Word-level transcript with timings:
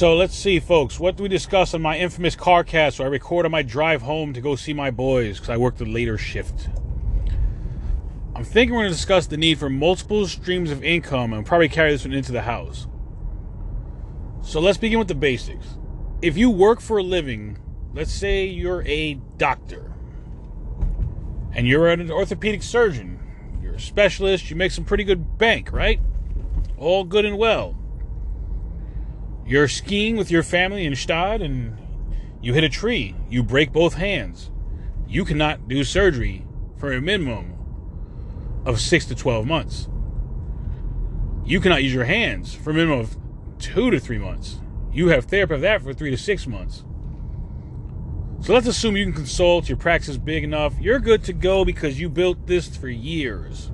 So 0.00 0.14
let's 0.14 0.34
see, 0.34 0.60
folks. 0.60 0.98
What 0.98 1.16
do 1.18 1.24
we 1.24 1.28
discuss 1.28 1.74
on 1.74 1.82
my 1.82 1.98
infamous 1.98 2.34
car 2.34 2.64
cast 2.64 2.98
where 2.98 3.06
I 3.06 3.10
record 3.10 3.44
on 3.44 3.52
my 3.52 3.60
drive 3.60 4.00
home 4.00 4.32
to 4.32 4.40
go 4.40 4.56
see 4.56 4.72
my 4.72 4.90
boys 4.90 5.36
because 5.36 5.50
I 5.50 5.58
work 5.58 5.76
the 5.76 5.84
later 5.84 6.16
shift? 6.16 6.70
I'm 8.34 8.42
thinking 8.42 8.74
we're 8.74 8.84
going 8.84 8.92
to 8.92 8.96
discuss 8.96 9.26
the 9.26 9.36
need 9.36 9.58
for 9.58 9.68
multiple 9.68 10.26
streams 10.26 10.70
of 10.70 10.82
income 10.82 11.34
and 11.34 11.44
probably 11.44 11.68
carry 11.68 11.92
this 11.92 12.06
one 12.06 12.14
into 12.14 12.32
the 12.32 12.40
house. 12.40 12.86
So 14.40 14.58
let's 14.58 14.78
begin 14.78 14.98
with 14.98 15.08
the 15.08 15.14
basics. 15.14 15.76
If 16.22 16.34
you 16.38 16.48
work 16.48 16.80
for 16.80 16.96
a 16.96 17.02
living, 17.02 17.58
let's 17.92 18.10
say 18.10 18.46
you're 18.46 18.82
a 18.86 19.20
doctor 19.36 19.92
and 21.52 21.68
you're 21.68 21.88
an 21.88 22.10
orthopedic 22.10 22.62
surgeon, 22.62 23.20
you're 23.62 23.74
a 23.74 23.78
specialist, 23.78 24.48
you 24.48 24.56
make 24.56 24.72
some 24.72 24.86
pretty 24.86 25.04
good 25.04 25.36
bank, 25.36 25.70
right? 25.72 26.00
All 26.78 27.04
good 27.04 27.26
and 27.26 27.36
well. 27.36 27.76
You're 29.50 29.66
skiing 29.66 30.16
with 30.16 30.30
your 30.30 30.44
family 30.44 30.86
in 30.86 30.94
Stad 30.94 31.42
and 31.42 31.76
you 32.40 32.54
hit 32.54 32.62
a 32.62 32.68
tree. 32.68 33.16
You 33.28 33.42
break 33.42 33.72
both 33.72 33.94
hands. 33.94 34.48
You 35.08 35.24
cannot 35.24 35.66
do 35.66 35.82
surgery 35.82 36.46
for 36.76 36.92
a 36.92 37.00
minimum 37.00 37.56
of 38.64 38.80
six 38.80 39.06
to 39.06 39.16
12 39.16 39.44
months. 39.44 39.88
You 41.44 41.58
cannot 41.58 41.82
use 41.82 41.92
your 41.92 42.04
hands 42.04 42.54
for 42.54 42.70
a 42.70 42.74
minimum 42.74 43.00
of 43.00 43.16
two 43.58 43.90
to 43.90 43.98
three 43.98 44.18
months. 44.18 44.60
You 44.92 45.08
have 45.08 45.24
therapy 45.24 45.54
of 45.54 45.62
that 45.62 45.82
for 45.82 45.92
three 45.92 46.10
to 46.10 46.16
six 46.16 46.46
months. 46.46 46.84
So 48.42 48.54
let's 48.54 48.68
assume 48.68 48.96
you 48.96 49.04
can 49.04 49.14
consult, 49.14 49.68
your 49.68 49.78
practice 49.78 50.10
is 50.10 50.18
big 50.18 50.44
enough. 50.44 50.74
You're 50.80 51.00
good 51.00 51.24
to 51.24 51.32
go 51.32 51.64
because 51.64 51.98
you 51.98 52.08
built 52.08 52.46
this 52.46 52.76
for 52.76 52.88
years. 52.88 53.72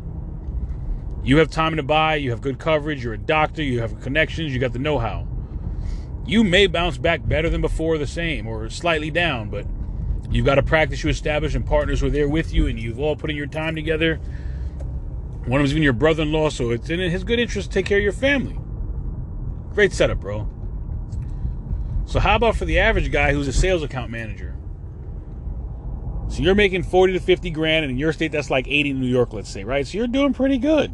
You 1.22 1.36
have 1.36 1.50
time 1.50 1.76
to 1.76 1.82
buy, 1.82 2.14
you 2.14 2.30
have 2.30 2.40
good 2.40 2.58
coverage, 2.58 3.04
you're 3.04 3.12
a 3.12 3.18
doctor, 3.18 3.62
you 3.62 3.80
have 3.80 4.00
connections, 4.00 4.54
you 4.54 4.58
got 4.58 4.72
the 4.72 4.78
know 4.78 4.98
how. 4.98 5.28
You 6.26 6.42
may 6.42 6.66
bounce 6.66 6.98
back 6.98 7.26
better 7.26 7.48
than 7.48 7.60
before, 7.60 7.98
the 7.98 8.06
same, 8.06 8.48
or 8.48 8.68
slightly 8.68 9.10
down, 9.10 9.48
but 9.48 9.64
you've 10.28 10.44
got 10.44 10.58
a 10.58 10.62
practice 10.62 11.04
you 11.04 11.10
established 11.10 11.54
and 11.54 11.64
partners 11.64 12.02
were 12.02 12.10
there 12.10 12.28
with 12.28 12.52
you, 12.52 12.66
and 12.66 12.80
you've 12.80 12.98
all 12.98 13.14
put 13.14 13.30
in 13.30 13.36
your 13.36 13.46
time 13.46 13.76
together. 13.76 14.16
One 15.46 15.60
of 15.60 15.66
them's 15.66 15.70
even 15.70 15.84
your 15.84 15.92
brother 15.92 16.24
in 16.24 16.32
law, 16.32 16.50
so 16.50 16.70
it's 16.70 16.90
in 16.90 16.98
his 16.98 17.22
good 17.22 17.38
interest 17.38 17.70
to 17.70 17.74
take 17.74 17.86
care 17.86 17.98
of 17.98 18.04
your 18.04 18.12
family. 18.12 18.58
Great 19.72 19.92
setup, 19.92 20.18
bro. 20.18 20.48
So, 22.06 22.18
how 22.18 22.34
about 22.34 22.56
for 22.56 22.64
the 22.64 22.80
average 22.80 23.12
guy 23.12 23.32
who's 23.32 23.46
a 23.46 23.52
sales 23.52 23.84
account 23.84 24.10
manager? 24.10 24.56
So, 26.28 26.42
you're 26.42 26.56
making 26.56 26.82
40 26.82 27.12
to 27.12 27.20
50 27.20 27.50
grand, 27.50 27.84
and 27.84 27.92
in 27.92 27.98
your 27.98 28.12
state, 28.12 28.32
that's 28.32 28.50
like 28.50 28.66
80 28.66 28.90
in 28.90 29.00
New 29.00 29.06
York, 29.06 29.32
let's 29.32 29.48
say, 29.48 29.62
right? 29.62 29.86
So, 29.86 29.98
you're 29.98 30.06
doing 30.08 30.32
pretty 30.32 30.58
good. 30.58 30.88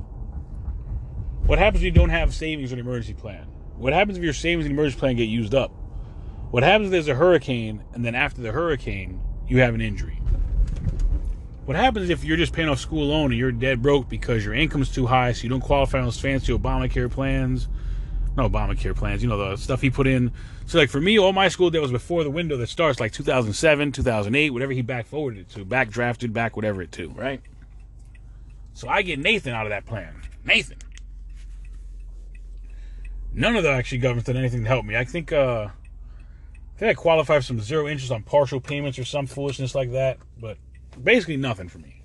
What 1.47 1.58
happens 1.58 1.83
if 1.83 1.84
you 1.84 1.91
don't 1.91 2.10
have 2.10 2.34
savings 2.34 2.72
or 2.72 2.75
an 2.75 2.80
emergency 2.80 3.14
plan? 3.14 3.52
What 3.83 3.92
happens 3.92 4.16
if 4.16 4.22
your 4.22 4.33
savings 4.33 4.64
and 4.64 4.72
emergency 4.72 4.97
plan 4.97 5.16
get 5.16 5.25
used 5.25 5.56
up? 5.56 5.72
What 6.52 6.62
happens 6.62 6.86
if 6.86 6.92
there's 6.92 7.08
a 7.08 7.16
hurricane, 7.16 7.83
and 7.92 8.05
then 8.05 8.14
after 8.14 8.41
the 8.41 8.52
hurricane, 8.52 9.20
you 9.48 9.58
have 9.58 9.75
an 9.75 9.80
injury? 9.80 10.20
What 11.64 11.77
happens 11.77 12.08
if 12.08 12.22
you're 12.22 12.36
just 12.36 12.53
paying 12.53 12.69
off 12.69 12.78
school 12.78 13.06
loan 13.06 13.33
and 13.33 13.41
you're 13.41 13.50
dead 13.50 13.83
broke 13.83 14.08
because 14.08 14.44
your 14.44 14.55
income's 14.55 14.88
too 14.88 15.08
high, 15.08 15.33
so 15.33 15.42
you 15.42 15.48
don't 15.48 15.62
qualify 15.62 15.98
on 15.98 16.05
those 16.05 16.20
fancy 16.20 16.56
Obamacare 16.56 17.10
plans? 17.10 17.66
No 18.36 18.48
Obamacare 18.48 18.94
plans, 18.94 19.20
you 19.20 19.28
know, 19.28 19.36
the 19.36 19.56
stuff 19.56 19.80
he 19.80 19.91
put 19.91 20.06
in. 20.06 20.30
So, 20.66 20.78
like, 20.78 20.88
for 20.88 21.00
me, 21.00 21.19
all 21.19 21.33
my 21.33 21.48
school 21.48 21.69
debt 21.69 21.83
was 21.83 21.91
before 21.91 22.22
the 22.22 22.30
window 22.30 22.56
that 22.58 22.69
starts, 22.69 23.00
like 23.00 23.10
2007, 23.10 23.91
2008, 23.91 24.50
whatever 24.50 24.70
he 24.70 24.83
back 24.83 25.06
forwarded 25.06 25.41
it 25.41 25.48
to, 25.55 25.64
back 25.64 25.91
drafted, 25.91 26.33
back 26.33 26.55
whatever 26.55 26.83
it 26.83 26.92
to, 26.92 27.08
right? 27.08 27.41
So 28.75 28.88
I 28.88 29.03
get 29.03 29.19
Nathan 29.19 29.55
out 29.55 29.66
of 29.66 29.70
that 29.70 29.86
plan. 29.86 30.14
Nathan. 30.44 30.78
None 33.34 33.56
of 33.56 33.62
the 33.62 33.70
actually 33.70 33.98
governments 33.98 34.27
did 34.27 34.36
anything 34.36 34.62
to 34.62 34.69
help 34.69 34.84
me. 34.84 34.97
I 34.97 35.05
think, 35.05 35.33
uh, 35.33 35.69
I 35.70 36.78
think 36.78 36.91
I 36.91 36.94
qualify 36.94 37.36
for 37.36 37.42
some 37.42 37.61
zero 37.61 37.88
interest 37.88 38.12
on 38.12 38.22
partial 38.22 38.60
payments 38.60 38.98
or 38.98 39.04
some 39.04 39.26
foolishness 39.26 39.75
like 39.75 39.93
that, 39.93 40.19
but 40.38 40.59
basically 41.03 41.38
nothing 41.38 41.69
for 41.69 41.78
me. 41.78 42.03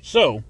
So, 0.00 0.42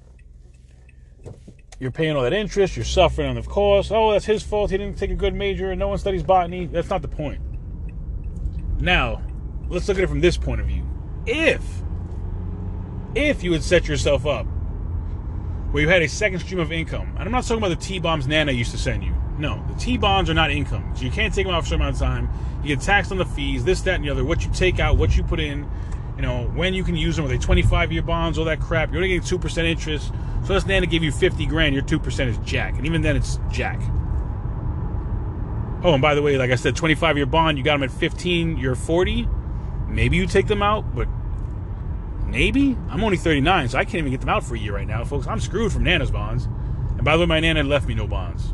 you're 1.80 1.90
paying 1.90 2.16
all 2.16 2.22
that 2.22 2.32
interest, 2.32 2.76
you're 2.76 2.84
suffering 2.84 3.28
on 3.28 3.34
the 3.34 3.42
cost. 3.42 3.90
Oh, 3.90 4.12
that's 4.12 4.24
his 4.24 4.42
fault. 4.42 4.70
He 4.70 4.78
didn't 4.78 4.96
take 4.96 5.10
a 5.10 5.16
good 5.16 5.34
major 5.34 5.72
and 5.72 5.78
no 5.78 5.88
one 5.88 5.98
studies 5.98 6.22
botany. 6.22 6.66
That's 6.66 6.88
not 6.88 7.02
the 7.02 7.08
point. 7.08 7.40
Now, 8.78 9.22
let's 9.68 9.88
look 9.88 9.98
at 9.98 10.04
it 10.04 10.08
from 10.08 10.20
this 10.20 10.36
point 10.36 10.60
of 10.60 10.66
view. 10.66 10.86
If, 11.26 11.62
if 13.14 13.42
you 13.42 13.50
would 13.50 13.64
set 13.64 13.88
yourself 13.88 14.24
up 14.24 14.46
where 15.70 15.82
you 15.82 15.88
had 15.88 16.02
a 16.02 16.08
second 16.08 16.40
stream 16.40 16.60
of 16.60 16.72
income, 16.72 17.14
and 17.18 17.24
I'm 17.24 17.32
not 17.32 17.44
talking 17.44 17.58
about 17.58 17.78
the 17.78 17.84
T 17.84 17.98
bombs 17.98 18.26
Nana 18.26 18.52
used 18.52 18.70
to 18.72 18.78
send 18.78 19.04
you. 19.04 19.14
No, 19.38 19.62
the 19.68 19.74
T 19.74 19.98
bonds 19.98 20.30
are 20.30 20.34
not 20.34 20.50
income. 20.50 20.92
So 20.94 21.04
you 21.04 21.10
can't 21.10 21.34
take 21.34 21.46
them 21.46 21.54
out 21.54 21.62
for 21.62 21.66
a 21.66 21.68
certain 21.68 21.82
amount 21.82 21.96
of 21.96 22.00
time. 22.00 22.30
You 22.62 22.74
get 22.74 22.84
taxed 22.84 23.12
on 23.12 23.18
the 23.18 23.26
fees, 23.26 23.64
this, 23.64 23.82
that, 23.82 23.96
and 23.96 24.04
the 24.04 24.10
other. 24.10 24.24
What 24.24 24.44
you 24.44 24.50
take 24.52 24.80
out, 24.80 24.96
what 24.96 25.16
you 25.16 25.22
put 25.22 25.40
in, 25.40 25.68
you 26.16 26.22
know, 26.22 26.44
when 26.54 26.72
you 26.72 26.82
can 26.82 26.96
use 26.96 27.16
them, 27.16 27.26
are 27.26 27.28
they 27.28 27.38
25 27.38 27.92
year 27.92 28.02
bonds, 28.02 28.38
all 28.38 28.46
that 28.46 28.60
crap. 28.60 28.90
You're 28.90 29.02
only 29.02 29.18
getting 29.18 29.38
2% 29.38 29.64
interest. 29.64 30.12
So 30.44 30.54
let's 30.54 30.64
Nana 30.64 30.86
give 30.86 31.02
you 31.02 31.12
50 31.12 31.44
grand, 31.46 31.74
your 31.74 31.84
2% 31.84 32.26
is 32.28 32.38
jack. 32.38 32.76
And 32.76 32.86
even 32.86 33.02
then, 33.02 33.16
it's 33.16 33.38
jack. 33.50 33.80
Oh, 35.82 35.92
and 35.92 36.02
by 36.02 36.14
the 36.14 36.22
way, 36.22 36.38
like 36.38 36.50
I 36.50 36.54
said, 36.54 36.74
25 36.74 37.16
year 37.16 37.26
bond, 37.26 37.58
you 37.58 37.64
got 37.64 37.74
them 37.74 37.82
at 37.82 37.90
15, 37.90 38.56
you're 38.56 38.74
40. 38.74 39.28
Maybe 39.88 40.16
you 40.16 40.26
take 40.26 40.46
them 40.46 40.62
out, 40.62 40.94
but 40.94 41.08
maybe? 42.26 42.76
I'm 42.88 43.02
only 43.02 43.16
39, 43.16 43.68
so 43.68 43.78
I 43.78 43.84
can't 43.84 43.96
even 43.96 44.10
get 44.10 44.20
them 44.20 44.28
out 44.28 44.44
for 44.44 44.54
a 44.54 44.58
year 44.58 44.74
right 44.74 44.86
now, 44.86 45.04
folks. 45.04 45.26
I'm 45.26 45.40
screwed 45.40 45.72
from 45.72 45.84
Nana's 45.84 46.10
bonds. 46.10 46.44
And 46.44 47.04
by 47.04 47.16
the 47.16 47.20
way, 47.20 47.26
my 47.26 47.40
Nana 47.40 47.62
left 47.62 47.86
me 47.86 47.94
no 47.94 48.06
bonds. 48.06 48.52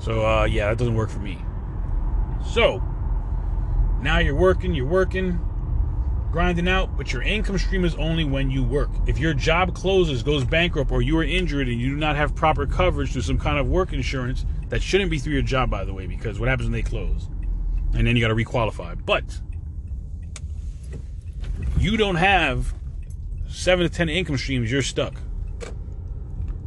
So, 0.00 0.24
uh, 0.26 0.44
yeah, 0.44 0.68
that 0.68 0.78
doesn't 0.78 0.94
work 0.94 1.10
for 1.10 1.18
me. 1.18 1.38
So, 2.52 2.82
now 4.00 4.18
you're 4.18 4.36
working, 4.36 4.74
you're 4.74 4.86
working 4.86 5.40
grinding 6.30 6.68
out, 6.68 6.96
but 6.96 7.12
your 7.12 7.22
income 7.22 7.58
stream 7.58 7.84
is 7.84 7.94
only 7.96 8.24
when 8.24 8.50
you 8.50 8.62
work. 8.62 8.90
If 9.06 9.18
your 9.18 9.34
job 9.34 9.74
closes, 9.74 10.22
goes 10.22 10.44
bankrupt, 10.44 10.90
or 10.90 11.02
you 11.02 11.18
are 11.18 11.24
injured 11.24 11.68
and 11.68 11.80
you 11.80 11.90
do 11.90 11.96
not 11.96 12.16
have 12.16 12.34
proper 12.34 12.66
coverage 12.66 13.12
through 13.12 13.22
some 13.22 13.38
kind 13.38 13.58
of 13.58 13.68
work 13.68 13.92
insurance, 13.92 14.44
that 14.68 14.82
shouldn't 14.82 15.10
be 15.10 15.18
through 15.18 15.32
your 15.32 15.42
job, 15.42 15.70
by 15.70 15.84
the 15.84 15.94
way, 15.94 16.06
because 16.06 16.38
what 16.38 16.48
happens 16.48 16.66
when 16.66 16.72
they 16.72 16.82
close? 16.82 17.28
And 17.94 18.06
then 18.06 18.16
you 18.16 18.22
got 18.22 18.28
to 18.28 18.34
requalify. 18.34 18.98
But 19.04 19.40
you 21.78 21.96
don't 21.96 22.16
have 22.16 22.74
seven 23.48 23.88
to 23.88 23.94
10 23.94 24.08
income 24.08 24.36
streams, 24.36 24.70
you're 24.70 24.82
stuck. 24.82 25.14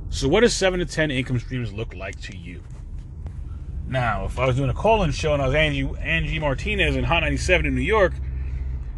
So, 0.10 0.28
what 0.28 0.42
does 0.42 0.54
seven 0.54 0.80
to 0.80 0.86
10 0.86 1.10
income 1.12 1.40
streams 1.40 1.72
look 1.72 1.96
like 1.96 2.20
to 2.22 2.38
you? 2.38 2.62
Now, 3.88 4.26
if 4.26 4.40
I 4.40 4.46
was 4.46 4.56
doing 4.56 4.70
a 4.70 4.74
call 4.74 5.04
in 5.04 5.12
show 5.12 5.34
and 5.34 5.42
I 5.42 5.48
was 5.48 5.56
Angie, 5.56 5.90
Angie 6.00 6.40
Martinez 6.40 6.96
in 6.96 7.04
Hot 7.04 7.22
97 7.24 7.66
in 7.66 7.76
New 7.76 7.82
York, 7.82 8.14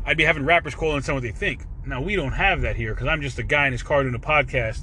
I'd 0.06 0.18
be 0.18 0.24
having 0.24 0.46
rappers 0.46 0.76
call 0.76 0.96
and 0.96 1.04
tell 1.04 1.16
what 1.16 1.24
they 1.24 1.32
think. 1.32 1.64
Now 1.86 2.02
we 2.02 2.16
don't 2.16 2.34
have 2.34 2.62
that 2.62 2.76
here 2.76 2.94
because 2.94 3.08
I'm 3.08 3.22
just 3.22 3.40
a 3.40 3.44
guy 3.44 3.68
in 3.68 3.72
his 3.72 3.84
car 3.84 4.04
doing 4.04 4.16
a 4.16 4.20
podcast 4.20 4.82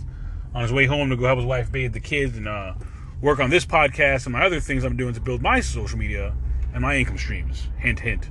on 0.55 0.63
his 0.63 0.73
way 0.73 0.87
home 0.87 1.11
to 1.11 1.17
go 1.17 1.27
help 1.27 1.39
his 1.39 1.47
wife 1.47 1.71
bathe 1.71 1.93
the 1.93 2.01
kids 2.01 2.37
and 2.37 2.49
uh, 2.49 2.75
work 3.21 3.39
on 3.39 3.51
this 3.51 3.65
podcast 3.65 4.27
and 4.27 4.33
my 4.33 4.45
other 4.45 4.61
things 4.61 4.85
I'm 4.85 4.97
doing 4.97 5.15
to 5.15 5.21
build 5.21 5.43
my 5.43 5.61
social 5.61 5.99
media 5.99 6.35
and 6.73 6.83
my 6.83 6.97
income 6.97 7.19
streams. 7.19 7.69
Hint, 7.79 8.01
hint. 8.01 8.31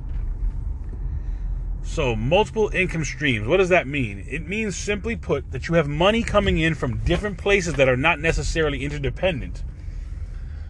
So, 1.89 2.15
multiple 2.15 2.69
income 2.71 3.03
streams. 3.03 3.47
What 3.47 3.57
does 3.57 3.69
that 3.69 3.87
mean? 3.87 4.23
It 4.29 4.47
means, 4.47 4.77
simply 4.77 5.15
put, 5.15 5.49
that 5.49 5.67
you 5.67 5.73
have 5.73 5.87
money 5.87 6.21
coming 6.21 6.59
in 6.59 6.75
from 6.75 6.99
different 6.99 7.39
places 7.39 7.73
that 7.73 7.89
are 7.89 7.97
not 7.97 8.19
necessarily 8.19 8.83
interdependent. 8.83 9.63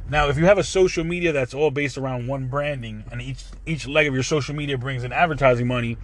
Now, 0.09 0.29
if 0.29 0.37
you 0.37 0.45
have 0.45 0.57
a 0.57 0.63
social 0.63 1.03
media 1.03 1.33
that's 1.33 1.53
all 1.53 1.71
based 1.71 1.97
around 1.97 2.27
one 2.27 2.47
branding, 2.47 3.03
and 3.11 3.21
each 3.21 3.43
each 3.65 3.85
leg 3.85 4.07
of 4.07 4.13
your 4.13 4.23
social 4.23 4.55
media 4.55 4.77
brings 4.77 5.03
in 5.03 5.11
advertising 5.11 5.67
money, 5.67 5.97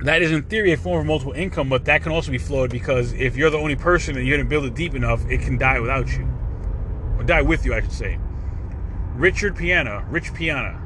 that 0.00 0.22
is 0.22 0.32
in 0.32 0.42
theory 0.42 0.72
a 0.72 0.76
form 0.76 1.02
of 1.02 1.06
multiple 1.06 1.32
income, 1.32 1.68
but 1.68 1.84
that 1.84 2.02
can 2.02 2.10
also 2.10 2.32
be 2.32 2.38
flawed 2.38 2.68
because 2.68 3.12
if 3.12 3.36
you're 3.36 3.48
the 3.48 3.58
only 3.58 3.76
person 3.76 4.16
and 4.16 4.26
you 4.26 4.36
didn't 4.36 4.48
build 4.48 4.64
it 4.64 4.74
deep 4.74 4.96
enough, 4.96 5.24
it 5.30 5.40
can 5.40 5.56
die 5.56 5.78
without 5.78 6.08
you, 6.08 6.28
or 7.16 7.22
die 7.22 7.42
with 7.42 7.64
you, 7.64 7.74
I 7.74 7.80
should 7.80 7.92
say. 7.92 8.18
Richard 9.14 9.54
Piana, 9.54 10.04
Rich 10.10 10.34
Piana, 10.34 10.82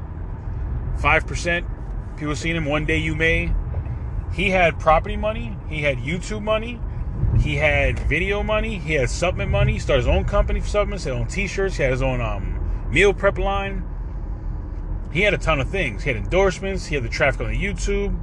five 0.99 1.25
percent. 1.25 1.65
People 2.17 2.35
seen 2.35 2.55
him. 2.55 2.65
One 2.65 2.85
day 2.85 2.97
you 2.97 3.15
may. 3.15 3.53
He 4.33 4.49
had 4.49 4.79
property 4.79 5.15
money. 5.15 5.57
He 5.69 5.81
had 5.81 5.97
YouTube 5.97 6.43
money. 6.43 6.79
He 7.39 7.55
had 7.55 7.99
video 7.99 8.43
money. 8.43 8.79
He 8.79 8.93
had 8.93 9.09
supplement 9.09 9.51
money. 9.51 9.73
He 9.73 9.79
started 9.79 10.05
his 10.05 10.07
own 10.07 10.25
company 10.25 10.59
for 10.59 10.67
supplements. 10.67 11.05
His 11.05 11.13
own 11.13 11.27
T-shirts. 11.27 11.77
He 11.77 11.83
had 11.83 11.91
his 11.91 12.01
own 12.01 12.21
um, 12.21 12.89
meal 12.91 13.13
prep 13.13 13.37
line. 13.37 13.83
He 15.11 15.21
had 15.21 15.33
a 15.33 15.37
ton 15.37 15.59
of 15.59 15.69
things. 15.69 16.03
He 16.03 16.09
had 16.09 16.17
endorsements. 16.17 16.85
He 16.85 16.95
had 16.95 17.03
the 17.03 17.09
traffic 17.09 17.41
on 17.41 17.51
the 17.51 17.57
YouTube. 17.57 18.19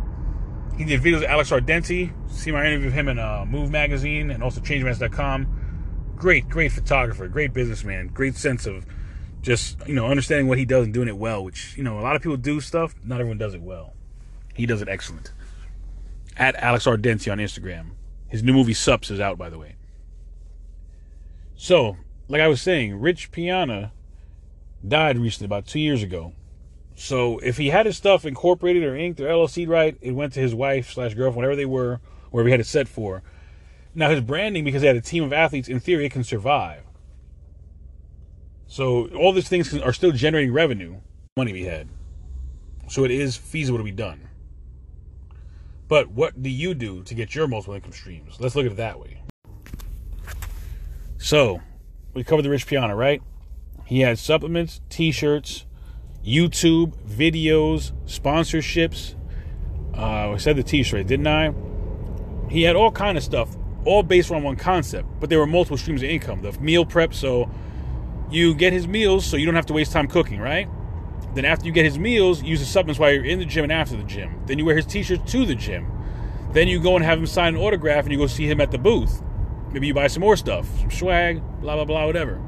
He 0.77 0.85
did 0.85 1.01
videos 1.01 1.21
with 1.21 1.31
Alex 1.31 1.51
Ardenti. 1.51 2.13
See 2.29 2.51
my 2.51 2.67
interview 2.67 2.87
with 2.87 2.95
him 2.95 3.09
in 3.09 3.19
uh, 3.19 3.45
Move 3.49 3.71
Magazine 3.71 4.31
and 4.31 4.43
also 4.43 4.61
ChangeMans.com. 4.61 6.15
Great, 6.17 6.49
great 6.49 6.73
photographer. 6.73 7.29
Great 7.29 7.53
businessman. 7.53 8.09
Great 8.09 8.35
sense 8.35 8.67
of 8.67 8.85
just 9.45 9.77
you 9.87 9.95
know 9.95 10.07
understanding 10.07 10.49
what 10.49 10.59
he 10.59 10.65
does 10.65 10.87
and 10.87 10.95
doing 10.95 11.09
it 11.09 11.17
well. 11.17 11.45
Which 11.45 11.77
you 11.77 11.85
know 11.85 11.99
a 11.99 12.03
lot 12.03 12.17
of 12.17 12.23
people 12.23 12.37
do 12.37 12.61
stuff. 12.61 12.95
Not 13.05 13.21
everyone 13.21 13.39
does 13.39 13.55
it 13.55 13.63
well. 13.63 13.95
He 14.55 14.67
does 14.67 14.83
it 14.83 14.89
excellent. 14.89 15.33
At 16.37 16.57
Alex 16.57 16.87
Ardenti 16.87 17.31
on 17.31 17.39
Instagram. 17.39 17.91
His 18.29 18.43
new 18.43 18.53
movie 18.53 18.75
Sups 18.75 19.11
is 19.11 19.21
out, 19.21 19.39
by 19.39 19.49
the 19.49 19.59
way. 19.59 19.77
So, 21.57 21.97
like 22.27 22.41
I 22.41 22.49
was 22.49 22.61
saying, 22.61 22.99
Rich 23.01 23.31
Piana 23.31 23.93
died 24.87 25.19
recently, 25.19 25.47
about 25.47 25.67
two 25.67 25.79
years 25.79 26.03
ago. 26.03 26.33
So 26.97 27.39
if 27.39 27.57
he 27.57 27.69
had 27.69 27.87
his 27.87 27.97
stuff 27.97 28.25
incorporated 28.25 28.83
or 28.83 28.97
inked 28.97 29.21
or 29.21 29.27
LLC 29.27 29.69
right, 29.69 29.97
it 30.01 30.13
went 30.13 30.33
to 30.35 30.41
his 30.41 30.55
wife 30.55 30.93
slash 30.93 31.15
girlfriend, 31.15 31.37
whatever 31.37 31.57
they 31.57 31.65
were, 31.65 32.01
wherever 32.31 32.49
he 32.49 32.53
had 32.53 32.61
it 32.61 32.67
set 32.67 32.89
for. 32.89 33.23
Now 33.95 34.11
his 34.11 34.21
branding, 34.21 34.65
because 34.65 34.83
he 34.83 34.87
had 34.87 34.97
a 34.97 35.01
team 35.01 35.25
of 35.25 35.33
athletes, 35.33 35.69
in 35.69 35.81
theory, 35.81 36.07
it 36.07 36.13
can 36.13 36.25
survive. 36.25 36.84
So 38.75 39.07
all 39.11 39.33
these 39.33 39.49
things 39.49 39.73
are 39.79 39.93
still 39.93 40.11
generating 40.11 40.53
revenue, 40.53 40.97
money 41.37 41.53
we 41.53 41.63
had. 41.63 41.87
So 42.89 43.05
it 43.05 43.13
is 43.13 43.37
feasible 43.37 43.79
to 43.79 43.85
be 43.85 43.93
done. 43.93 44.29
But 45.87 46.09
what 46.11 46.43
do 46.43 46.51
you 46.51 46.75
do 46.75 47.05
to 47.05 47.15
get 47.15 47.37
your 47.37 47.47
multiple 47.47 47.75
income 47.75 47.93
streams? 47.93 48.41
Let's 48.41 48.57
look 48.57 48.67
at 48.67 48.73
it 48.73 48.79
that 48.79 48.99
way. 48.99 49.23
So 51.19 51.61
we 52.15 52.25
covered 52.25 52.43
the 52.43 52.51
Rich 52.51 52.67
Piana, 52.67 52.97
right? 52.97 53.23
He 53.85 54.01
had 54.01 54.19
supplements, 54.19 54.81
t-shirts, 54.91 55.67
YouTube, 56.27 56.97
videos, 57.07 57.93
sponsorships. 58.07 59.15
Uh, 59.97 60.33
I 60.33 60.37
said 60.37 60.57
the 60.57 60.65
t-shirt, 60.65 61.07
didn't 61.07 61.29
I? 61.29 61.55
He 62.51 62.65
had 62.65 62.75
all 62.75 62.91
kind 62.91 63.17
of 63.17 63.23
stuff, 63.23 63.57
all 63.85 64.03
based 64.03 64.33
on 64.33 64.43
one 64.43 64.57
concept, 64.57 65.07
but 65.21 65.31
there 65.31 65.39
were 65.39 65.47
multiple 65.47 65.77
streams 65.77 66.03
of 66.03 66.09
income. 66.09 66.43
The 66.43 66.51
meal 66.59 66.85
prep, 66.85 67.15
so 67.15 67.49
you 68.31 68.55
get 68.55 68.73
his 68.73 68.87
meals 68.87 69.25
so 69.25 69.37
you 69.37 69.47
don't 69.47 69.55
have 69.55 69.67
to 69.67 69.73
waste 69.73 69.93
time 69.93 70.09
cooking, 70.09 70.41
right? 70.41 70.69
Then 71.35 71.45
after 71.45 71.67
you 71.67 71.73
get 71.73 71.85
his 71.85 71.99
meals, 71.99 72.43
use 72.43 72.61
the 72.61 72.67
supplements 72.67 72.99
while 72.99 73.13
you're 73.13 73.25
in 73.25 73.39
the 73.39 73.45
gym 73.45 73.65
and 73.65 73.73
after 73.73 73.97
the 73.97 74.05
gym. 74.05 74.41
Then 74.47 74.59
you 74.59 74.65
wear 74.65 74.77
his 74.77 74.87
t-shirts 74.87 75.31
to 75.33 75.45
the 75.45 75.55
gym. 75.55 75.91
Then 76.53 76.69
you 76.69 76.81
go 76.81 76.95
and 76.95 77.05
have 77.05 77.19
him 77.19 77.27
sign 77.27 77.57
an 77.57 77.61
autograph 77.61 78.05
and 78.05 78.13
you 78.13 78.19
go 78.19 78.29
see 78.29 78.47
him 78.49 78.61
at 78.61 78.71
the 78.71 78.79
booth. 78.79 79.23
Maybe 79.73 79.89
you 79.89 79.95
buy 79.95 80.07
some 80.07 80.21
more 80.21 80.37
stuff, 80.37 80.69
some 80.79 80.91
swag, 80.91 81.43
blah 81.61 81.75
blah 81.75 81.85
blah, 81.85 82.07
whatever. 82.07 82.41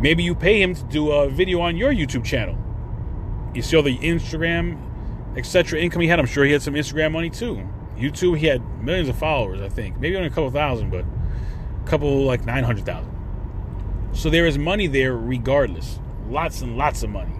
Maybe 0.00 0.22
you 0.22 0.34
pay 0.34 0.62
him 0.62 0.74
to 0.74 0.82
do 0.84 1.10
a 1.10 1.28
video 1.28 1.60
on 1.60 1.76
your 1.76 1.92
YouTube 1.92 2.24
channel. 2.24 2.56
You 3.54 3.60
see 3.60 3.76
all 3.76 3.82
the 3.82 3.98
Instagram, 3.98 4.78
etc. 5.36 5.78
income 5.80 6.00
he 6.00 6.08
had. 6.08 6.18
I'm 6.18 6.26
sure 6.26 6.44
he 6.44 6.52
had 6.52 6.62
some 6.62 6.74
Instagram 6.74 7.12
money 7.12 7.28
too. 7.28 7.68
YouTube, 7.96 8.38
he 8.38 8.46
had 8.46 8.62
millions 8.82 9.08
of 9.08 9.18
followers, 9.18 9.60
I 9.60 9.68
think. 9.68 9.98
Maybe 9.98 10.16
only 10.16 10.28
a 10.28 10.30
couple 10.30 10.50
thousand, 10.50 10.90
but 10.90 11.04
a 11.04 11.88
couple 11.88 12.24
like 12.24 12.44
900,000. 12.44 13.15
So 14.16 14.30
there 14.30 14.46
is 14.46 14.56
money 14.56 14.86
there 14.86 15.14
regardless. 15.14 16.00
Lots 16.30 16.62
and 16.62 16.78
lots 16.78 17.02
of 17.02 17.10
money. 17.10 17.36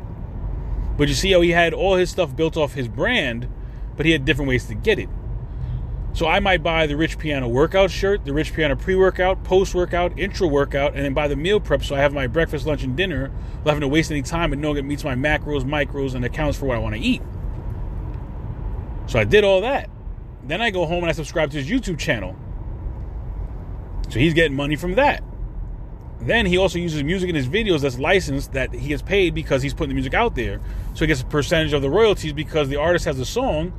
But 0.99 1.09
you 1.09 1.15
see 1.15 1.33
how 1.33 1.41
he 1.41 1.51
had 1.51 1.73
all 1.73 1.97
his 1.97 2.11
stuff 2.11 2.37
built 2.37 2.55
off 2.55 2.75
his 2.75 2.87
brand, 2.87 3.49
but 3.97 4.05
he 4.05 4.13
had 4.13 4.27
different 4.27 4.51
ways 4.51 4.67
to 4.67 4.75
get 4.75 4.99
it. 4.99 5.09
So 6.13 6.27
I 6.27 6.39
might 6.39 6.63
buy 6.63 6.87
the 6.87 6.97
Rich 6.97 7.19
Piana 7.19 7.49
workout 7.49 7.91
shirt, 7.91 8.27
the 8.27 8.33
Rich 8.35 8.53
Piana 8.53 8.77
pre-workout, 8.77 9.43
post-workout, 9.43 10.19
intro 10.19 10.49
workout, 10.49 10.95
and 10.95 11.03
then 11.03 11.15
buy 11.15 11.29
the 11.29 11.37
meal 11.37 11.61
prep 11.61 11.83
so 11.83 11.97
I 11.97 12.01
have 12.01 12.13
my 12.13 12.27
breakfast, 12.27 12.67
lunch, 12.67 12.83
and 12.83 12.95
dinner 12.95 13.31
without 13.59 13.71
having 13.71 13.81
to 13.81 13.89
waste 13.89 14.11
any 14.11 14.23
time 14.23 14.53
and 14.53 14.61
know 14.61 14.75
it 14.75 14.85
meets 14.85 15.03
my 15.03 15.15
macros, 15.15 15.63
micros, 15.63 16.15
and 16.15 16.27
accounts 16.27 16.59
for 16.59 16.67
what 16.67 16.77
I 16.77 16.81
want 16.81 16.95
to 16.95 17.01
eat. 17.01 17.23
So 19.07 19.19
I 19.19 19.25
did 19.25 19.45
all 19.45 19.63
that. 19.63 19.89
Then 20.45 20.61
I 20.61 20.71
go 20.71 20.85
home 20.85 21.05
and 21.05 21.09
I 21.09 21.13
subscribe 21.13 21.51
to 21.53 21.63
his 21.63 21.69
YouTube 21.69 21.99
channel. 21.99 22.37
So 24.11 24.19
he's 24.19 24.35
getting 24.35 24.57
money 24.57 24.77
from 24.77 24.95
that. 24.97 25.23
Then 26.21 26.47
he 26.47 26.57
also 26.57 26.79
uses 26.79 27.03
music 27.03 27.29
in 27.29 27.35
his 27.35 27.47
videos 27.47 27.83
that's 27.83 27.99
licensed 27.99 28.53
that 28.53 28.73
he 28.73 28.89
gets 28.89 29.03
paid 29.03 29.35
because 29.35 29.63
he's 29.63 29.75
putting 29.75 29.91
the 29.91 29.95
music 29.95 30.15
out 30.15 30.35
there. 30.35 30.61
So 30.95 31.01
he 31.01 31.07
gets 31.07 31.21
a 31.21 31.27
percentage 31.27 31.73
of 31.73 31.83
the 31.83 31.91
royalties 31.91 32.33
because 32.33 32.69
the 32.69 32.77
artist 32.77 33.05
has 33.05 33.19
a 33.19 33.27
song 33.27 33.73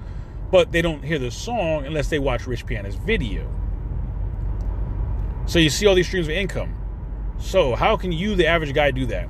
but 0.51 0.72
they 0.72 0.81
don't 0.81 1.04
hear 1.04 1.19
the 1.19 1.31
song 1.31 1.86
unless 1.86 2.10
they 2.10 2.19
watch 2.19 2.48
Rich 2.48 2.66
Piana's 2.66 2.95
video. 2.95 3.50
So 5.45 5.60
you 5.60 5.69
see 5.69 5.86
all 5.88 5.95
these 5.95 6.07
streams 6.07 6.28
of 6.28 6.34
income. 6.34 6.75
So 7.39 7.75
how 7.75 7.98
can 7.98 8.12
you, 8.12 8.36
the 8.36 8.48
average 8.48 8.74
guy, 8.74 8.92
do 8.92 9.06
that? 9.07 9.30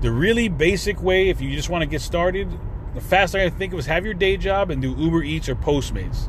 The 0.00 0.10
really 0.10 0.48
basic 0.48 1.02
way, 1.02 1.28
if 1.28 1.40
you 1.40 1.54
just 1.54 1.68
want 1.68 1.82
to 1.82 1.86
get 1.86 2.00
started, 2.00 2.48
the 2.94 3.00
fastest 3.00 3.34
I 3.36 3.48
can 3.48 3.58
think 3.58 3.72
of 3.72 3.78
is 3.78 3.86
have 3.86 4.04
your 4.04 4.14
day 4.14 4.36
job 4.36 4.70
and 4.70 4.80
do 4.80 4.94
Uber 4.94 5.22
Eats 5.22 5.48
or 5.48 5.54
Postmates. 5.54 6.28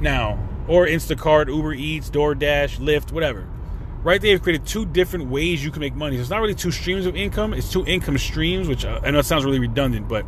Now, 0.00 0.38
or 0.68 0.86
Instacart, 0.86 1.48
Uber 1.48 1.74
Eats, 1.74 2.10
DoorDash, 2.10 2.78
Lyft, 2.78 3.12
whatever. 3.12 3.46
Right 4.06 4.20
there, 4.20 4.34
they've 4.34 4.42
created 4.42 4.64
two 4.64 4.86
different 4.86 5.30
ways 5.30 5.64
you 5.64 5.72
can 5.72 5.80
make 5.80 5.96
money. 5.96 6.14
So 6.14 6.20
it's 6.20 6.30
not 6.30 6.40
really 6.40 6.54
two 6.54 6.70
streams 6.70 7.06
of 7.06 7.16
income; 7.16 7.52
it's 7.52 7.72
two 7.72 7.84
income 7.86 8.16
streams. 8.18 8.68
Which 8.68 8.84
uh, 8.84 9.00
I 9.02 9.10
know 9.10 9.18
it 9.18 9.26
sounds 9.26 9.44
really 9.44 9.58
redundant, 9.58 10.06
but 10.06 10.24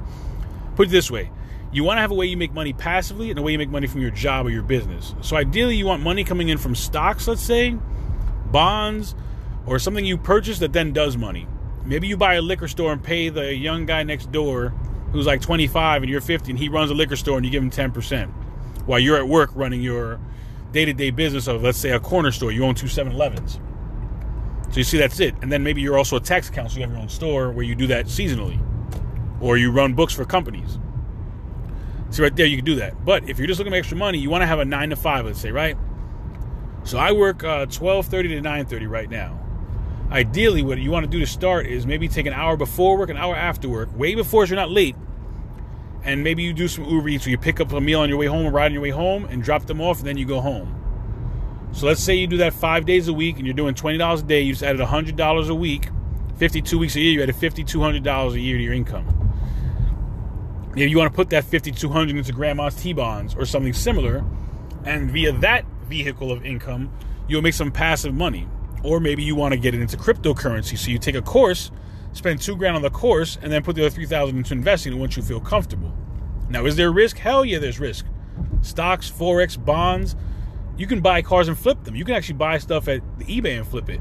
put 0.75 0.89
it 0.89 0.91
this 0.91 1.13
way: 1.13 1.31
you 1.71 1.85
want 1.85 1.99
to 1.99 2.01
have 2.01 2.11
a 2.11 2.15
way 2.15 2.27
you 2.27 2.37
make 2.37 2.53
money 2.53 2.73
passively 2.73 3.31
and 3.31 3.39
a 3.39 3.43
way 3.43 3.53
you 3.53 3.59
make 3.59 3.71
money 3.71 3.87
from 3.87 4.01
your 4.01 4.11
job 4.11 4.47
or 4.47 4.51
your 4.51 4.65
business. 4.65 5.15
So 5.21 5.37
ideally, 5.37 5.77
you 5.77 5.87
want 5.87 6.03
money 6.03 6.25
coming 6.25 6.49
in 6.49 6.59
from 6.59 6.75
stocks, 6.75 7.29
let's 7.29 7.41
say, 7.41 7.79
bonds, 8.47 9.15
or 9.65 9.79
something 9.79 10.05
you 10.05 10.19
purchase 10.19 10.59
that 10.59 10.73
then 10.73 10.93
does 10.93 11.17
money. 11.17 11.47
Maybe 11.85 12.09
you 12.09 12.17
buy 12.17 12.35
a 12.35 12.43
liquor 12.43 12.67
store 12.67 12.93
and 12.93 13.01
pay 13.01 13.29
the 13.29 13.55
young 13.55 13.87
guy 13.87 14.03
next 14.03 14.33
door 14.33 14.71
who's 15.13 15.25
like 15.27 15.41
25 15.41 16.03
and 16.03 16.11
you're 16.11 16.21
50 16.21 16.51
and 16.51 16.59
he 16.59 16.69
runs 16.69 16.91
a 16.91 16.95
liquor 16.95 17.15
store 17.15 17.37
and 17.37 17.47
you 17.47 17.53
give 17.53 17.63
him 17.63 17.71
10% 17.71 18.29
while 18.87 18.99
you're 18.99 19.19
at 19.19 19.29
work 19.29 19.51
running 19.55 19.81
your 19.81 20.19
day-to-day 20.73 21.11
business 21.11 21.47
of 21.47 21.63
let's 21.63 21.79
say 21.79 21.93
a 21.93 22.01
corner 22.01 22.31
store 22.31 22.53
you 22.53 22.63
own 22.65 22.75
two 22.75 22.87
7-elevens 22.87 23.59
so 24.71 24.77
you 24.77 24.85
see 24.85 24.99
that's 24.99 25.21
it 25.21 25.35
and 25.43 25.51
then 25.51 25.63
maybe 25.63 25.81
you're 25.81 25.99
also 25.99 26.17
a 26.17 26.21
tax 26.21 26.49
accountant 26.49 26.73
so 26.73 26.77
you 26.79 26.83
have 26.83 26.91
your 26.91 27.01
own 27.01 27.09
store 27.09 27.51
where 27.51 27.65
you 27.65 27.75
do 27.75 27.87
that 27.87 28.07
seasonally 28.07 28.61
or 29.41 29.57
you 29.57 29.71
run 29.71 29.95
books 29.95 30.13
for 30.15 30.25
companies 30.25 30.79
See 32.11 32.23
right 32.23 32.35
there, 32.35 32.47
you 32.47 32.57
can 32.57 32.65
do 32.65 32.77
that. 32.77 33.05
But 33.05 33.29
if 33.29 33.39
you're 33.39 33.47
just 33.47 33.59
looking 33.59 33.73
for 33.73 33.77
extra 33.77 33.97
money, 33.97 34.19
you 34.19 34.31
want 34.31 34.43
to 34.43 34.47
have 34.47 34.61
a 34.61 34.65
nine 34.65 34.91
to 34.91 34.97
five, 34.97 35.27
let's 35.27 35.41
say, 35.41 35.51
right? 35.51 35.77
So 36.85 36.97
I 36.97 37.13
work 37.13 37.45
uh, 37.45 37.67
12:30 37.67 38.09
to 38.09 38.41
9:30 38.41 38.89
right 38.89 39.11
now. 39.11 39.39
Ideally, 40.11 40.63
what 40.63 40.79
you 40.79 40.91
want 40.91 41.05
to 41.05 41.11
do 41.11 41.19
to 41.19 41.27
start 41.27 41.67
is 41.67 41.87
maybe 41.87 42.09
take 42.09 42.25
an 42.25 42.33
hour 42.33 42.57
before 42.57 42.97
work, 42.97 43.11
an 43.11 43.19
hour 43.19 43.37
after 43.37 43.69
work, 43.69 43.95
way 43.95 44.15
before 44.15 44.47
so 44.47 44.51
you're 44.51 44.57
not 44.57 44.71
late, 44.71 44.97
and 46.03 46.25
maybe 46.25 46.43
you 46.43 46.55
do 46.55 46.67
some 46.67 46.85
Uber 46.85 47.11
Eats, 47.11 47.27
or 47.27 47.31
you 47.31 47.37
pick 47.37 47.61
up 47.61 47.73
a 47.73 47.81
meal 47.81 48.01
on 48.01 48.09
your 48.09 48.17
way 48.17 48.25
home, 48.25 48.51
ride 48.55 48.67
on 48.67 48.73
your 48.73 48.81
way 48.81 48.89
home, 48.89 49.27
and 49.27 49.43
drop 49.43 49.67
them 49.67 49.83
off, 49.83 49.99
and 49.99 50.07
then 50.07 50.17
you 50.17 50.25
go 50.25 50.41
home. 50.41 50.78
So 51.79 51.87
let's 51.87 52.03
say 52.03 52.17
you 52.17 52.27
do 52.27 52.39
that 52.39 52.55
five 52.55 52.87
days 52.87 53.07
a 53.07 53.13
week, 53.13 53.37
and 53.37 53.47
you're 53.47 53.55
doing 53.55 53.73
twenty 53.73 53.99
dollars 53.99 54.23
a 54.23 54.25
day. 54.25 54.41
You 54.41 54.53
just 54.53 54.65
added 54.65 54.81
hundred 54.81 55.15
dollars 55.15 55.49
a 55.49 55.55
week, 55.55 55.91
fifty-two 56.37 56.77
weeks 56.77 56.97
a 56.97 57.01
year. 57.01 57.13
You 57.13 57.23
added 57.23 57.37
fifty-two 57.37 57.81
hundred 57.81 58.03
dollars 58.03 58.35
a 58.35 58.41
year 58.41 58.57
to 58.57 58.63
your 58.65 58.73
income. 58.73 59.07
If 60.75 60.91
you 60.91 60.99
want 60.99 61.13
to 61.13 61.15
put 61.15 61.31
that 61.31 61.45
5200 61.45 62.17
into 62.17 62.33
grandma's 62.33 62.75
T-bonds 62.75 63.37
or 63.37 63.45
something 63.45 63.73
similar, 63.73 64.25
and 64.85 65.09
via 65.13 65.31
that 65.39 65.65
vehicle 65.87 66.33
of 66.33 66.45
income, 66.45 66.93
you'll 67.29 67.43
make 67.43 67.55
some 67.55 67.71
passive 67.71 68.13
money. 68.13 68.49
Or 68.83 68.99
maybe 68.99 69.23
you 69.23 69.37
want 69.37 69.53
to 69.53 69.59
get 69.59 69.73
it 69.73 69.81
into 69.81 69.97
cryptocurrency. 69.97 70.77
So 70.77 70.91
you 70.91 70.99
take 70.99 71.15
a 71.15 71.23
course, 71.23 71.71
spend 72.13 72.41
two 72.41 72.57
grand 72.57 72.75
on 72.75 72.83
the 72.83 72.91
course, 72.91 73.39
and 73.41 73.53
then 73.53 73.63
put 73.63 73.77
the 73.77 73.83
other 73.87 73.91
3000 73.91 74.37
into 74.37 74.53
investing 74.53 74.99
once 74.99 75.17
you 75.17 75.23
feel 75.23 75.41
comfortable. 75.41 75.93
Now, 76.49 76.67
is 76.67 76.75
there 76.75 76.91
risk? 76.91 77.19
Hell 77.19 77.45
yeah, 77.45 77.61
there's 77.61 77.79
risk. 77.79 78.05
Stocks, 78.63 79.11
Forex, 79.11 79.63
bonds, 79.65 80.17
you 80.79 80.87
can 80.87 81.01
buy 81.01 81.21
cars 81.21 81.49
and 81.49 81.59
flip 81.59 81.85
them. 81.85 81.95
You 81.97 82.05
can 82.05 82.15
actually 82.15 82.37
buy 82.37 82.59
stuff 82.59 82.89
at 82.89 83.03
the 83.19 83.25
eBay 83.25 83.59
and 83.59 83.67
flip 83.67 83.91
it. 83.91 84.01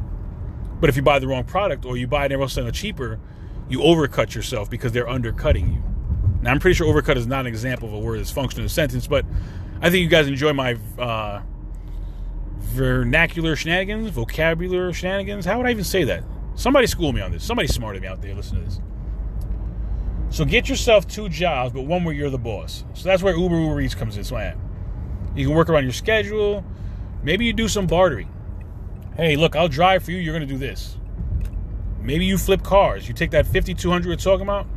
But 0.79 0.89
if 0.89 0.95
you 0.95 1.01
buy 1.01 1.19
the 1.19 1.27
wrong 1.27 1.43
product 1.43 1.85
or 1.85 1.97
you 1.97 2.07
buy 2.07 2.25
it 2.25 2.31
everywhere 2.31 2.43
else 2.43 2.77
cheaper, 2.77 3.19
you 3.67 3.79
overcut 3.79 4.35
yourself 4.35 4.69
because 4.69 4.91
they're 4.91 5.09
undercutting 5.09 5.73
you. 5.73 5.83
Now, 6.41 6.51
I'm 6.51 6.59
pretty 6.59 6.75
sure 6.75 6.87
overcut 6.87 7.17
is 7.17 7.25
not 7.25 7.41
an 7.41 7.47
example 7.47 7.87
of 7.87 7.95
a 7.95 7.99
word 7.99 8.19
that's 8.19 8.31
functional 8.31 8.61
in 8.61 8.67
a 8.67 8.69
sentence, 8.69 9.07
but 9.07 9.25
I 9.81 9.89
think 9.89 10.03
you 10.03 10.07
guys 10.07 10.27
enjoy 10.27 10.53
my 10.53 10.77
uh, 10.99 11.41
vernacular 12.59 13.55
shenanigans, 13.55 14.11
vocabulary 14.11 14.93
shenanigans. 14.93 15.45
How 15.45 15.57
would 15.57 15.65
I 15.65 15.71
even 15.71 15.83
say 15.83 16.03
that? 16.05 16.23
Somebody 16.55 16.87
school 16.87 17.11
me 17.11 17.21
on 17.21 17.31
this. 17.31 17.43
Somebody 17.43 17.67
smarter 17.67 17.99
me 17.99 18.07
out 18.07 18.21
there. 18.21 18.35
Listen 18.35 18.59
to 18.59 18.63
this. 18.63 18.79
So 20.29 20.45
get 20.45 20.69
yourself 20.69 21.07
two 21.07 21.29
jobs, 21.29 21.73
but 21.73 21.83
one 21.83 22.03
where 22.03 22.13
you're 22.13 22.29
the 22.29 22.37
boss. 22.37 22.83
So 22.93 23.05
that's 23.05 23.23
where 23.23 23.35
Uber 23.35 23.59
Uber 23.59 23.81
Eats 23.81 23.95
comes 23.95 24.17
in. 24.17 24.23
So 24.23 24.35
you 25.37 25.47
can 25.47 25.55
work 25.55 25.69
around 25.69 25.83
your 25.83 25.93
schedule. 25.93 26.63
Maybe 27.23 27.45
you 27.45 27.53
do 27.53 27.67
some 27.67 27.87
bartering. 27.87 28.31
Hey, 29.15 29.35
look, 29.35 29.55
I'll 29.55 29.67
drive 29.67 30.03
for 30.03 30.11
you. 30.11 30.17
You're 30.17 30.33
going 30.33 30.47
to 30.47 30.53
do 30.53 30.59
this. 30.59 30.97
Maybe 32.01 32.25
you 32.25 32.37
flip 32.37 32.63
cars. 32.63 33.07
You 33.07 33.13
take 33.13 33.31
that 33.31 33.45
5200 33.45 34.07
we're 34.07 34.15
talking 34.15 34.43
about. 34.43 34.67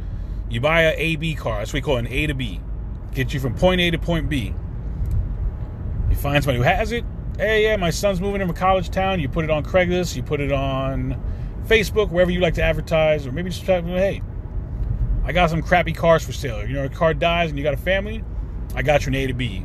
You 0.48 0.60
buy 0.60 0.82
a 0.82 0.94
AB 0.96 1.34
car. 1.34 1.58
That's 1.58 1.72
what 1.72 1.78
we 1.78 1.80
call 1.82 1.96
an 1.96 2.08
A 2.08 2.26
to 2.26 2.34
B. 2.34 2.60
Get 3.14 3.32
you 3.32 3.40
from 3.40 3.54
point 3.54 3.80
A 3.80 3.90
to 3.90 3.98
point 3.98 4.28
B. 4.28 4.54
You 6.08 6.16
find 6.16 6.42
somebody 6.42 6.58
who 6.58 6.64
has 6.64 6.92
it. 6.92 7.04
Hey, 7.38 7.64
yeah, 7.64 7.76
my 7.76 7.90
son's 7.90 8.20
moving 8.20 8.40
into 8.40 8.52
a 8.52 8.56
college 8.56 8.90
town. 8.90 9.20
You 9.20 9.28
put 9.28 9.44
it 9.44 9.50
on 9.50 9.62
Craigslist. 9.64 10.16
You 10.16 10.22
put 10.22 10.40
it 10.40 10.52
on 10.52 11.20
Facebook, 11.66 12.10
wherever 12.10 12.30
you 12.30 12.40
like 12.40 12.54
to 12.54 12.62
advertise, 12.62 13.26
or 13.26 13.32
maybe 13.32 13.50
just 13.50 13.64
try, 13.64 13.80
hey, 13.80 14.22
I 15.24 15.32
got 15.32 15.50
some 15.50 15.62
crappy 15.62 15.92
cars 15.92 16.24
for 16.24 16.32
sale. 16.32 16.66
You 16.66 16.74
know, 16.74 16.84
a 16.84 16.88
car 16.88 17.14
dies 17.14 17.50
and 17.50 17.58
you 17.58 17.62
got 17.62 17.74
a 17.74 17.78
family. 17.78 18.24
I 18.74 18.82
got 18.82 19.02
you 19.06 19.10
an 19.10 19.14
A 19.14 19.26
to 19.28 19.34
B. 19.34 19.64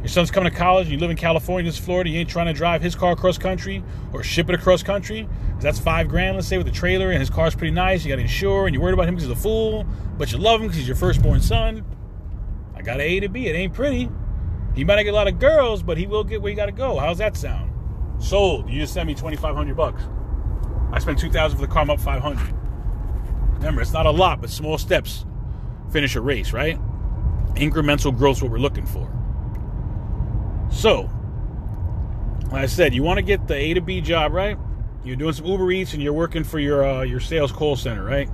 Your 0.00 0.08
son's 0.08 0.30
coming 0.30 0.50
to 0.50 0.56
college 0.56 0.88
you 0.88 0.98
live 0.98 1.10
in 1.10 1.16
California, 1.16 1.68
this 1.68 1.78
Florida. 1.78 2.10
You 2.10 2.20
ain't 2.20 2.28
trying 2.28 2.46
to 2.46 2.52
drive 2.52 2.80
his 2.80 2.94
car 2.94 3.12
across 3.12 3.38
country 3.38 3.82
or 4.12 4.22
ship 4.22 4.48
it 4.48 4.54
across 4.54 4.82
country. 4.82 5.28
That's 5.58 5.78
five 5.78 6.08
grand, 6.08 6.36
let's 6.36 6.46
say, 6.46 6.58
with 6.58 6.68
a 6.68 6.72
trailer, 6.72 7.10
and 7.10 7.18
his 7.18 7.30
car's 7.30 7.54
pretty 7.54 7.72
nice. 7.72 8.04
You 8.04 8.10
got 8.10 8.16
to 8.16 8.22
insure, 8.22 8.66
and 8.66 8.74
you're 8.74 8.82
worried 8.82 8.94
about 8.94 9.08
him 9.08 9.14
because 9.16 9.28
he's 9.28 9.36
a 9.38 9.40
fool, 9.40 9.84
but 10.16 10.30
you 10.30 10.38
love 10.38 10.60
him 10.60 10.66
because 10.66 10.76
he's 10.78 10.86
your 10.86 10.96
firstborn 10.96 11.40
son. 11.40 11.84
I 12.74 12.82
got 12.82 13.00
A 13.00 13.20
to 13.20 13.28
B. 13.28 13.46
It 13.46 13.56
ain't 13.56 13.74
pretty. 13.74 14.08
He 14.74 14.84
might 14.84 14.96
not 14.96 15.04
get 15.04 15.14
a 15.14 15.16
lot 15.16 15.28
of 15.28 15.38
girls, 15.38 15.82
but 15.82 15.96
he 15.96 16.06
will 16.06 16.24
get 16.24 16.42
where 16.42 16.50
you 16.50 16.56
got 16.56 16.66
to 16.66 16.72
go. 16.72 16.98
How's 16.98 17.18
that 17.18 17.36
sound? 17.36 17.72
Sold. 18.22 18.68
You 18.70 18.80
just 18.80 18.92
sent 18.92 19.06
me 19.06 19.14
twenty 19.14 19.36
five 19.36 19.56
hundred 19.56 19.76
bucks. 19.76 20.02
I 20.92 20.98
spent 20.98 21.18
two 21.18 21.30
thousand 21.30 21.58
for 21.58 21.66
the 21.66 21.72
car. 21.72 21.82
I'm 21.82 21.90
up 21.90 22.00
five 22.00 22.22
hundred. 22.22 22.54
Remember, 23.54 23.80
it's 23.80 23.92
not 23.92 24.04
a 24.04 24.10
lot, 24.10 24.42
but 24.42 24.50
small 24.50 24.76
steps 24.76 25.24
finish 25.90 26.14
a 26.14 26.20
race, 26.20 26.52
right? 26.52 26.78
Incremental 27.54 28.16
growth 28.16 28.36
is 28.36 28.42
what 28.42 28.52
we're 28.52 28.58
looking 28.58 28.84
for. 28.84 29.10
So, 30.70 31.10
like 32.44 32.62
I 32.62 32.66
said, 32.66 32.94
you 32.94 33.02
want 33.02 33.18
to 33.18 33.22
get 33.22 33.46
the 33.48 33.54
A 33.54 33.74
to 33.74 33.80
B 33.80 34.00
job, 34.00 34.32
right? 34.32 34.58
You're 35.04 35.16
doing 35.16 35.32
some 35.32 35.46
Uber 35.46 35.70
Eats 35.70 35.94
and 35.94 36.02
you're 36.02 36.12
working 36.12 36.44
for 36.44 36.58
your 36.58 36.84
uh, 36.84 37.02
your 37.02 37.20
sales 37.20 37.52
call 37.52 37.76
center, 37.76 38.04
right? 38.04 38.28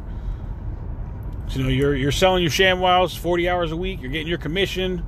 So, 1.48 1.58
you 1.58 1.64
know, 1.64 1.70
you're 1.70 1.94
you're 1.94 2.12
selling 2.12 2.42
your 2.42 2.50
ShamWows 2.50 3.16
40 3.18 3.48
hours 3.48 3.72
a 3.72 3.76
week. 3.76 4.00
You're 4.00 4.10
getting 4.10 4.28
your 4.28 4.38
commission, 4.38 5.04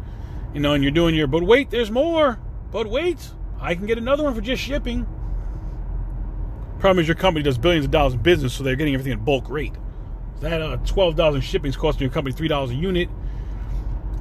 you 0.52 0.60
know, 0.60 0.74
and 0.74 0.82
you're 0.84 0.92
doing 0.92 1.14
your. 1.14 1.26
But 1.26 1.42
wait, 1.42 1.70
there's 1.70 1.90
more. 1.90 2.38
But 2.70 2.88
wait, 2.88 3.30
I 3.60 3.74
can 3.74 3.86
get 3.86 3.98
another 3.98 4.24
one 4.24 4.34
for 4.34 4.40
just 4.40 4.62
shipping. 4.62 5.06
Problem 6.80 7.00
is, 7.00 7.08
your 7.08 7.14
company 7.14 7.42
does 7.42 7.56
billions 7.56 7.86
of 7.86 7.90
dollars 7.90 8.12
in 8.12 8.20
business, 8.20 8.52
so 8.52 8.62
they're 8.62 8.76
getting 8.76 8.92
everything 8.92 9.12
in 9.12 9.24
bulk 9.24 9.48
rate. 9.48 9.72
So 10.34 10.50
that 10.50 10.60
uh, 10.60 10.76
twelve 10.84 11.16
dollars 11.16 11.36
in 11.36 11.40
shipping 11.40 11.70
is 11.70 11.76
costing 11.76 12.02
your 12.02 12.12
company 12.12 12.36
three 12.36 12.48
dollars 12.48 12.70
a 12.70 12.74
unit. 12.74 13.08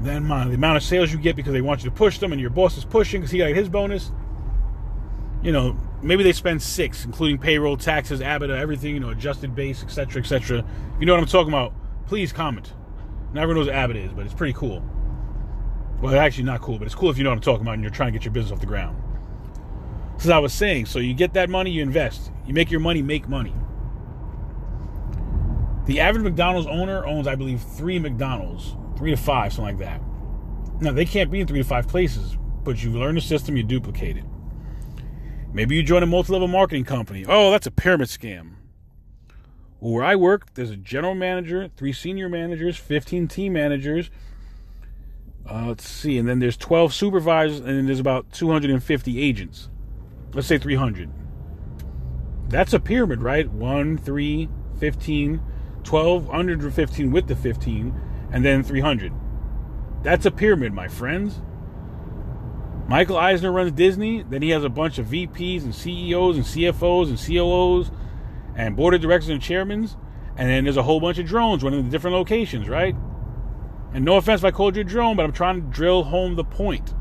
Then 0.04 0.28
the 0.28 0.36
amount 0.36 0.78
of 0.78 0.84
sales 0.84 1.12
you 1.14 1.18
get 1.18 1.36
because 1.36 1.54
they 1.54 1.62
want 1.62 1.84
you 1.84 1.90
to 1.90 1.96
push 1.96 2.18
them, 2.18 2.34
and 2.34 2.42
your 2.42 2.50
boss 2.50 2.78
is 2.78 2.84
pushing 2.84 3.22
because 3.22 3.32
he 3.32 3.38
got 3.38 3.50
his 3.50 3.70
bonus. 3.70 4.12
You 5.42 5.54
know, 5.54 5.78
maybe 6.02 6.24
they 6.24 6.34
spend 6.34 6.62
six, 6.62 7.06
including 7.06 7.38
payroll, 7.38 7.78
taxes, 7.78 8.20
EBITDA, 8.20 8.58
everything. 8.58 8.94
You 8.94 9.00
know, 9.00 9.10
adjusted 9.10 9.56
base, 9.56 9.82
etc., 9.82 10.22
etc. 10.22 10.66
You 11.00 11.06
know 11.06 11.14
what 11.14 11.22
I'm 11.22 11.28
talking 11.28 11.54
about, 11.54 11.74
please 12.06 12.34
comment. 12.34 12.74
Not 13.34 13.44
everyone 13.44 13.66
knows 13.66 13.74
what 13.74 13.76
EBITDA 13.76 14.08
is, 14.08 14.14
but 14.14 14.26
it's 14.26 14.34
pretty 14.34 14.54
cool. 14.54 14.84
Well, 16.02 16.20
actually, 16.20 16.44
not 16.44 16.62
cool, 16.62 16.78
but 16.78 16.86
it's 16.86 16.96
cool 16.96 17.10
if 17.10 17.18
you 17.18 17.24
know 17.24 17.30
what 17.30 17.38
I'm 17.38 17.42
talking 17.42 17.62
about 17.62 17.76
and 17.76 17.82
you're 17.82 17.90
trying 17.90 18.12
to 18.12 18.20
get 18.20 18.26
your 18.26 18.34
business 18.34 18.52
off 18.52 18.60
the 18.60 18.66
ground. 18.66 19.02
As 20.18 20.30
I 20.30 20.38
was 20.38 20.54
saying, 20.54 20.88
so 20.88 21.00
you 21.00 21.14
get 21.14 21.34
that 21.34 21.50
money, 21.50 21.72
you 21.72 21.82
invest. 21.82 22.30
You 22.46 22.54
make 22.54 22.70
your 22.70 22.82
money 22.82 23.02
make 23.02 23.30
money. 23.30 23.54
The 25.86 26.02
average 26.02 26.24
McDonald's 26.24 26.68
owner 26.68 27.06
owns, 27.06 27.26
I 27.26 27.36
believe, 27.36 27.62
three 27.62 28.00
McDonald's, 28.00 28.76
three 28.98 29.12
to 29.12 29.18
five, 29.18 29.54
something 29.54 29.78
like 29.78 29.88
that. 29.88 30.02
Now, 30.82 30.92
they 30.92 31.06
can't 31.06 31.32
be 31.32 31.40
in 31.40 31.48
three 31.48 31.62
to 31.62 31.68
five 31.68 31.88
places, 31.88 32.38
but 32.64 32.84
you 32.84 32.92
learn 32.92 33.16
the 33.16 33.22
system, 33.22 33.56
you 33.56 33.64
duplicate 33.64 34.18
it. 34.18 34.26
Maybe 35.54 35.76
you 35.76 35.84
join 35.84 36.04
a 36.04 36.08
multi 36.08 36.34
level 36.34 36.48
marketing 36.48 36.86
company. 36.86 37.26
Oh, 37.28 37.52
that's 37.52 37.68
a 37.68 37.72
pyramid 37.72 38.08
scam. 38.08 38.54
Well, 39.80 39.94
where 39.94 40.04
I 40.04 40.16
work, 40.16 40.54
there's 40.56 40.72
a 40.72 40.78
general 40.78 41.14
manager, 41.14 41.70
three 41.76 41.94
senior 41.94 42.30
managers, 42.30 42.78
15 42.78 43.28
team 43.28 43.54
managers. 43.54 44.10
Uh, 45.50 45.66
let's 45.68 45.88
see, 45.88 46.18
and 46.18 46.28
then 46.28 46.40
there's 46.40 46.58
12 46.58 46.94
supervisors, 46.94 47.60
and 47.60 47.88
there's 47.88 48.00
about 48.00 48.32
250 48.32 49.22
agents 49.22 49.70
let's 50.34 50.48
say 50.48 50.58
300. 50.58 51.10
That's 52.50 52.74
a 52.74 52.80
pyramid, 52.80 53.22
right? 53.22 53.50
1, 53.50 53.98
3, 53.98 54.50
15, 54.80 55.42
12, 55.84 56.30
under 56.30 56.72
15 56.72 57.12
with 57.12 57.28
the 57.28 57.36
15, 57.36 58.02
and 58.34 58.44
then 58.44 58.64
300. 58.64 59.14
That's 60.02 60.26
a 60.26 60.32
pyramid, 60.32 60.74
my 60.74 60.90
friends. 60.90 61.40
Michael 62.90 63.16
Eisner 63.16 63.52
runs 63.52 63.72
Disney, 63.72 64.24
then 64.24 64.42
he 64.42 64.50
has 64.50 64.66
a 64.66 64.70
bunch 64.70 64.98
of 64.98 65.06
VPs 65.08 65.64
and 65.64 65.74
CEOs 65.74 66.36
and 66.36 66.46
CFOs 66.46 67.08
and 67.08 67.18
COOs 67.18 67.92
and 68.58 68.76
board 68.76 68.94
of 68.94 69.02
directors 69.02 69.30
and 69.30 69.42
chairmen, 69.42 69.88
and 70.36 70.50
then 70.50 70.66
there's 70.66 70.78
a 70.78 70.84
whole 70.84 71.00
bunch 71.00 71.18
of 71.18 71.26
drones 71.26 71.64
running 71.64 71.80
in 71.80 71.90
different 71.90 72.16
locations, 72.16 72.68
right? 72.68 72.96
And 73.94 74.04
no 74.04 74.18
offense 74.18 74.42
if 74.42 74.46
I 74.46 74.52
called 74.52 74.76
you 74.76 74.82
a 74.82 74.84
drone, 74.84 75.16
but 75.16 75.24
I'm 75.24 75.32
trying 75.32 75.62
to 75.62 75.68
drill 75.68 76.04
home 76.04 76.36
the 76.36 76.44
point. 76.44 76.94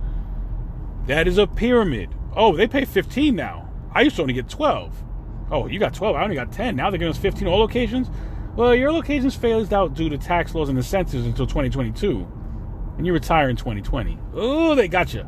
That 1.06 1.26
is 1.26 1.38
a 1.38 1.46
pyramid. 1.46 2.14
Oh, 2.36 2.54
they 2.54 2.68
pay 2.68 2.84
15 2.84 3.34
now. 3.34 3.68
I 3.92 4.02
used 4.02 4.16
to 4.16 4.22
only 4.22 4.34
get 4.34 4.48
12. 4.48 5.02
Oh, 5.50 5.66
you 5.66 5.78
got 5.78 5.94
12. 5.94 6.14
I 6.14 6.22
only 6.22 6.36
got 6.36 6.52
10. 6.52 6.76
Now 6.76 6.90
they're 6.90 6.98
giving 6.98 7.10
us 7.10 7.18
15 7.18 7.48
all 7.48 7.58
locations. 7.58 8.08
Well, 8.54 8.74
your 8.74 8.92
locations 8.92 9.34
phased 9.34 9.72
out 9.72 9.94
due 9.94 10.10
to 10.10 10.18
tax 10.18 10.54
laws 10.54 10.68
and 10.68 10.76
incentives 10.76 11.24
until 11.24 11.46
2022, 11.46 12.26
and 12.98 13.06
you 13.06 13.14
retire 13.14 13.48
in 13.48 13.56
2020. 13.56 14.18
Oh, 14.34 14.74
they 14.74 14.88
got 14.88 15.14
you. 15.14 15.26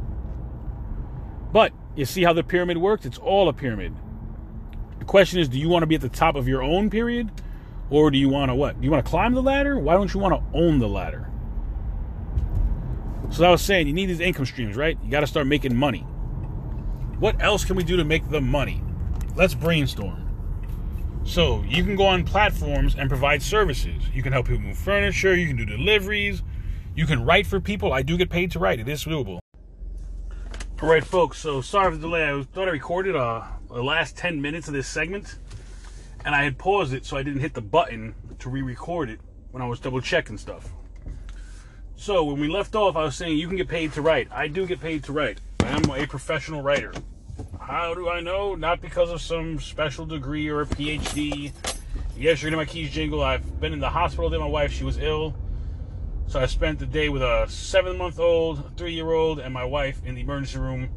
But 1.50 1.72
you 1.96 2.04
see 2.04 2.22
how 2.22 2.34
the 2.34 2.44
pyramid 2.44 2.76
works? 2.76 3.06
It's 3.06 3.16
all 3.16 3.48
a 3.48 3.52
pyramid. 3.54 3.94
The 4.98 5.06
question 5.06 5.38
is, 5.38 5.48
do 5.48 5.58
you 5.58 5.70
want 5.70 5.82
to 5.82 5.86
be 5.86 5.94
at 5.94 6.02
the 6.02 6.08
top 6.10 6.36
of 6.36 6.46
your 6.46 6.62
own 6.62 6.90
period, 6.90 7.30
or 7.88 8.10
do 8.10 8.18
you 8.18 8.28
want 8.28 8.50
to 8.50 8.54
what? 8.54 8.78
Do 8.78 8.84
you 8.84 8.90
want 8.90 9.04
to 9.04 9.10
climb 9.10 9.32
the 9.32 9.42
ladder? 9.42 9.78
Why 9.78 9.94
don't 9.94 10.12
you 10.12 10.20
want 10.20 10.34
to 10.34 10.58
own 10.58 10.78
the 10.78 10.88
ladder? 10.88 11.30
So 13.30 13.44
I 13.44 13.50
was 13.50 13.62
saying, 13.62 13.86
you 13.86 13.94
need 13.94 14.06
these 14.06 14.20
income 14.20 14.44
streams, 14.44 14.76
right? 14.76 14.98
You 15.02 15.10
got 15.10 15.20
to 15.20 15.26
start 15.26 15.46
making 15.46 15.74
money. 15.74 16.00
What 17.18 17.40
else 17.42 17.64
can 17.64 17.76
we 17.76 17.84
do 17.84 17.96
to 17.96 18.04
make 18.04 18.28
the 18.28 18.40
money? 18.40 18.82
Let's 19.34 19.54
brainstorm. 19.54 20.23
So 21.24 21.62
you 21.62 21.82
can 21.82 21.96
go 21.96 22.04
on 22.06 22.24
platforms 22.24 22.94
and 22.96 23.08
provide 23.08 23.42
services. 23.42 24.02
You 24.12 24.22
can 24.22 24.32
help 24.32 24.46
people 24.46 24.62
move 24.62 24.76
furniture. 24.76 25.34
You 25.34 25.46
can 25.46 25.56
do 25.56 25.64
deliveries. 25.64 26.42
You 26.94 27.06
can 27.06 27.24
write 27.24 27.46
for 27.46 27.60
people. 27.60 27.92
I 27.92 28.02
do 28.02 28.16
get 28.16 28.30
paid 28.30 28.50
to 28.52 28.58
write. 28.58 28.78
It 28.78 28.88
is 28.88 29.04
doable. 29.04 29.40
All 30.82 30.88
right, 30.88 31.02
folks. 31.02 31.38
So 31.38 31.60
sorry 31.60 31.92
for 31.92 31.96
the 31.96 32.02
delay. 32.02 32.28
I 32.28 32.42
thought 32.42 32.68
I 32.68 32.72
recorded 32.72 33.16
uh, 33.16 33.42
the 33.68 33.82
last 33.82 34.16
10 34.16 34.40
minutes 34.40 34.68
of 34.68 34.74
this 34.74 34.86
segment, 34.86 35.38
and 36.24 36.34
I 36.34 36.44
had 36.44 36.58
paused 36.58 36.92
it 36.92 37.06
so 37.06 37.16
I 37.16 37.22
didn't 37.22 37.40
hit 37.40 37.54
the 37.54 37.62
button 37.62 38.14
to 38.38 38.50
re-record 38.50 39.08
it 39.08 39.20
when 39.50 39.62
I 39.62 39.66
was 39.66 39.80
double 39.80 40.02
checking 40.02 40.36
stuff. 40.36 40.72
So 41.96 42.22
when 42.24 42.38
we 42.38 42.48
left 42.48 42.74
off, 42.74 42.96
I 42.96 43.04
was 43.04 43.16
saying 43.16 43.38
you 43.38 43.48
can 43.48 43.56
get 43.56 43.68
paid 43.68 43.92
to 43.94 44.02
write. 44.02 44.28
I 44.30 44.46
do 44.46 44.66
get 44.66 44.80
paid 44.80 45.02
to 45.04 45.12
write. 45.12 45.40
I 45.60 45.68
am 45.68 45.90
a 45.90 46.06
professional 46.06 46.60
writer. 46.60 46.92
How 47.66 47.94
do 47.94 48.10
I 48.10 48.20
know? 48.20 48.54
Not 48.54 48.82
because 48.82 49.08
of 49.10 49.22
some 49.22 49.58
special 49.58 50.04
degree 50.04 50.48
or 50.48 50.60
a 50.60 50.66
PhD. 50.66 51.50
Yes, 52.14 52.42
you're 52.42 52.54
my 52.54 52.66
keys 52.66 52.90
jingle. 52.90 53.22
I've 53.22 53.58
been 53.58 53.72
in 53.72 53.80
the 53.80 53.88
hospital 53.88 54.28
with 54.28 54.38
my 54.38 54.46
wife. 54.46 54.70
She 54.70 54.84
was 54.84 54.98
ill. 54.98 55.34
So 56.26 56.40
I 56.40 56.44
spent 56.44 56.78
the 56.78 56.84
day 56.84 57.08
with 57.08 57.22
a 57.22 57.46
seven 57.48 57.96
month 57.96 58.18
old, 58.18 58.76
three 58.76 58.92
year 58.92 59.10
old, 59.10 59.38
and 59.38 59.54
my 59.54 59.64
wife 59.64 60.04
in 60.04 60.14
the 60.14 60.20
emergency 60.20 60.58
room. 60.58 60.90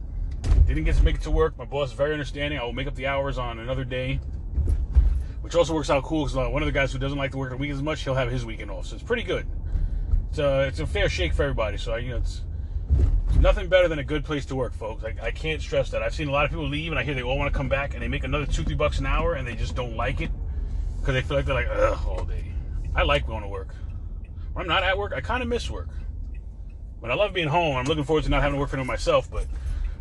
Didn't 0.65 0.83
get 0.83 0.97
to 0.97 1.03
make 1.03 1.15
it 1.15 1.21
to 1.21 1.31
work. 1.31 1.57
My 1.57 1.63
boss 1.63 1.91
is 1.91 1.93
very 1.95 2.12
understanding. 2.12 2.59
I 2.59 2.63
will 2.65 2.74
make 2.74 2.88
up 2.88 2.95
the 2.95 3.07
hours 3.07 3.38
on 3.38 3.59
another 3.59 3.86
day. 3.86 4.19
Which 5.39 5.55
also 5.55 5.74
works 5.74 5.89
out 5.89 6.03
cool 6.03 6.25
because 6.25 6.36
uh, 6.36 6.50
one 6.50 6.62
of 6.62 6.65
the 6.65 6.74
guys 6.74 6.91
who 6.91 7.00
doesn't 7.00 7.17
like 7.17 7.31
to 7.31 7.38
work 7.38 7.51
the 7.51 7.55
weekend 7.55 7.77
as 7.77 7.83
much, 7.83 8.03
he'll 8.03 8.13
have 8.15 8.29
his 8.29 8.43
weekend 8.43 8.71
off. 8.71 8.88
So 8.88 8.95
it's 8.95 9.03
pretty 9.05 9.24
good. 9.24 9.47
It's, 10.31 10.39
uh, 10.39 10.65
it's 10.67 10.81
a 10.81 10.86
fair 10.86 11.07
shake 11.07 11.33
for 11.33 11.43
everybody. 11.43 11.77
So, 11.77 11.93
I, 11.93 12.00
you 12.00 12.09
know, 12.09 12.17
it's 12.17 12.41
nothing 13.39 13.67
better 13.67 13.88
than 13.88 14.00
a 14.00 14.03
good 14.03 14.24
place 14.24 14.46
to 14.48 14.56
work, 14.56 14.74
folks. 14.74 15.03
I, 15.03 15.15
I 15.27 15.32
can't 15.32 15.62
stress 15.62 15.89
that. 15.91 16.03
I've 16.03 16.13
seen 16.13 16.27
a 16.27 16.32
lot 16.32 16.46
of 16.46 16.51
people 16.51 16.67
leave, 16.67 16.91
and 16.91 17.00
I 17.00 17.03
hear 17.03 17.13
they 17.13 17.24
all 17.24 17.38
want 17.38 17.51
to 17.51 17.58
come 17.58 17.70
back, 17.70 17.94
and 17.94 18.01
they 18.01 18.08
make 18.08 18.24
another 18.24 18.46
two, 18.46 18.63
three 18.63 18.75
bucks 18.75 19.00
an 19.00 19.06
hour, 19.06 19.34
and 19.34 19.48
they 19.48 19.56
just 19.56 19.75
don't 19.75 19.96
like 19.96 20.22
it 20.22 20.32
because 21.00 21.13
they 21.13 21.22
feel 21.22 21.38
like 21.38 21.46
they're 21.46 21.56
like, 21.56 21.70
ugh, 21.70 22.00
all 22.08 22.25
day. 22.25 22.51
I 22.96 23.03
like 23.03 23.27
going 23.27 23.44
to 23.44 23.48
work. 23.48 23.75
When 24.53 24.63
I'm 24.63 24.67
not 24.67 24.84
at 24.84 24.98
work, 24.98 25.13
I 25.13 25.22
kind 25.22 25.44
of 25.44 25.50
miss 25.50 25.70
work. 25.70 25.89
But 27.00 27.12
I 27.12 27.13
love 27.13 27.34
being 27.34 27.48
home. 27.48 27.77
I'm 27.77 27.86
looking 27.86 28.03
forward 28.03 28.24
to 28.24 28.29
not 28.29 28.41
having 28.41 28.56
to 28.56 28.60
work 28.60 28.70
for 28.70 28.84
myself. 28.84 29.29
But 29.29 29.46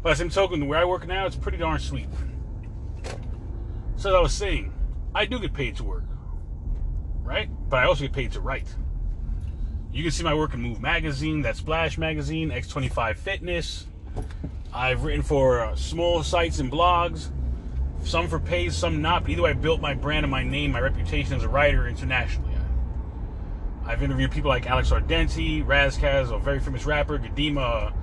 by 0.02 0.10
the 0.10 0.16
same 0.16 0.30
token, 0.30 0.66
where 0.66 0.78
I 0.78 0.84
work 0.84 1.06
now, 1.06 1.26
it's 1.26 1.36
pretty 1.36 1.58
darn 1.58 1.78
sweet. 1.78 2.08
So 3.96 4.08
as 4.08 4.14
I 4.14 4.20
was 4.20 4.32
saying, 4.32 4.72
I 5.14 5.26
do 5.26 5.38
get 5.38 5.52
paid 5.52 5.76
to 5.76 5.84
work, 5.84 6.04
right? 7.22 7.50
But 7.68 7.80
I 7.80 7.84
also 7.84 8.02
get 8.02 8.12
paid 8.12 8.32
to 8.32 8.40
write. 8.40 8.74
You 9.96 10.02
can 10.02 10.12
see 10.12 10.24
my 10.24 10.34
work 10.34 10.52
in 10.52 10.60
Move 10.60 10.78
Magazine, 10.78 11.40
that 11.40 11.56
Splash 11.56 11.96
Magazine, 11.96 12.50
X25 12.50 13.16
Fitness. 13.16 13.86
I've 14.70 15.04
written 15.04 15.22
for 15.22 15.60
uh, 15.60 15.74
small 15.74 16.22
sites 16.22 16.58
and 16.58 16.70
blogs, 16.70 17.30
some 18.04 18.28
for 18.28 18.38
pays, 18.38 18.76
some 18.76 19.00
not. 19.00 19.22
But 19.22 19.30
either 19.30 19.40
way, 19.40 19.50
I 19.52 19.54
built 19.54 19.80
my 19.80 19.94
brand 19.94 20.26
and 20.26 20.30
my 20.30 20.44
name, 20.44 20.72
my 20.72 20.80
reputation 20.80 21.32
as 21.32 21.44
a 21.44 21.48
writer 21.48 21.88
internationally. 21.88 22.52
I've 23.86 24.02
interviewed 24.02 24.32
people 24.32 24.50
like 24.50 24.66
Alex 24.66 24.90
Ardenti, 24.90 25.66
Ras 25.66 25.96
Kass, 25.96 26.28
a 26.28 26.38
very 26.38 26.60
famous 26.60 26.84
rapper, 26.84 27.18
Gadima, 27.18 27.94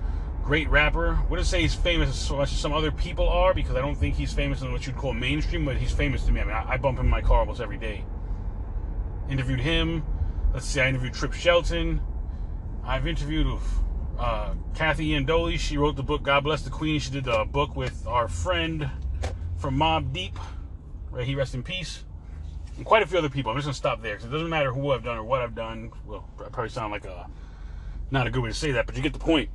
great 0.43 0.67
rapper. 0.69 1.19
Wouldn't 1.29 1.47
say 1.47 1.61
he's 1.61 1.75
famous 1.75 2.09
as 2.09 2.31
much 2.31 2.51
as 2.51 2.57
some 2.57 2.73
other 2.73 2.91
people 2.91 3.29
are 3.29 3.53
because 3.53 3.75
I 3.75 3.81
don't 3.81 3.93
think 3.93 4.15
he's 4.15 4.33
famous 4.33 4.63
in 4.63 4.71
what 4.71 4.87
you'd 4.87 4.97
call 4.97 5.13
mainstream, 5.13 5.63
but 5.63 5.77
he's 5.77 5.91
famous 5.91 6.25
to 6.25 6.31
me. 6.31 6.41
I 6.41 6.43
mean, 6.43 6.55
I, 6.55 6.71
I 6.71 6.77
bump 6.77 6.97
him 6.97 7.05
in 7.05 7.11
my 7.11 7.21
car 7.21 7.41
almost 7.41 7.61
every 7.61 7.77
day. 7.77 8.03
Interviewed 9.29 9.59
him. 9.59 10.03
Let's 10.53 10.67
see, 10.67 10.81
I 10.81 10.87
interviewed 10.87 11.15
Trip 11.15 11.33
Shelton. 11.33 11.99
I've 12.85 13.07
interviewed 13.07 13.47
uh, 14.19 14.53
Kathy 14.75 15.09
Iandoli. 15.09 15.57
She 15.57 15.77
wrote 15.77 15.95
the 15.95 16.03
book 16.03 16.21
God 16.21 16.43
Bless 16.43 16.61
the 16.61 16.69
Queen. 16.69 16.99
She 16.99 17.09
did 17.09 17.27
a 17.27 17.43
book 17.43 17.75
with 17.75 18.05
our 18.05 18.27
friend 18.27 18.87
from 19.57 19.77
Mobb 19.77 20.13
Deep. 20.13 20.37
Right, 21.09 21.25
he 21.25 21.33
rest 21.33 21.55
in 21.55 21.63
peace. 21.63 22.03
And 22.77 22.85
quite 22.85 23.01
a 23.01 23.07
few 23.07 23.17
other 23.17 23.29
people. 23.29 23.51
I'm 23.51 23.57
just 23.57 23.65
gonna 23.65 23.73
stop 23.73 24.03
there 24.03 24.13
because 24.13 24.29
it 24.29 24.31
doesn't 24.31 24.49
matter 24.49 24.71
who 24.71 24.91
I've 24.91 25.03
done 25.03 25.17
or 25.17 25.23
what 25.23 25.41
I've 25.41 25.55
done. 25.55 25.91
Well, 26.05 26.29
I 26.39 26.49
probably 26.49 26.69
sound 26.69 26.91
like 26.91 27.05
a 27.05 27.27
not 28.11 28.27
a 28.27 28.29
good 28.29 28.43
way 28.43 28.49
to 28.49 28.55
say 28.55 28.73
that, 28.73 28.85
but 28.85 28.95
you 28.95 29.01
get 29.01 29.13
the 29.13 29.19
point. 29.19 29.49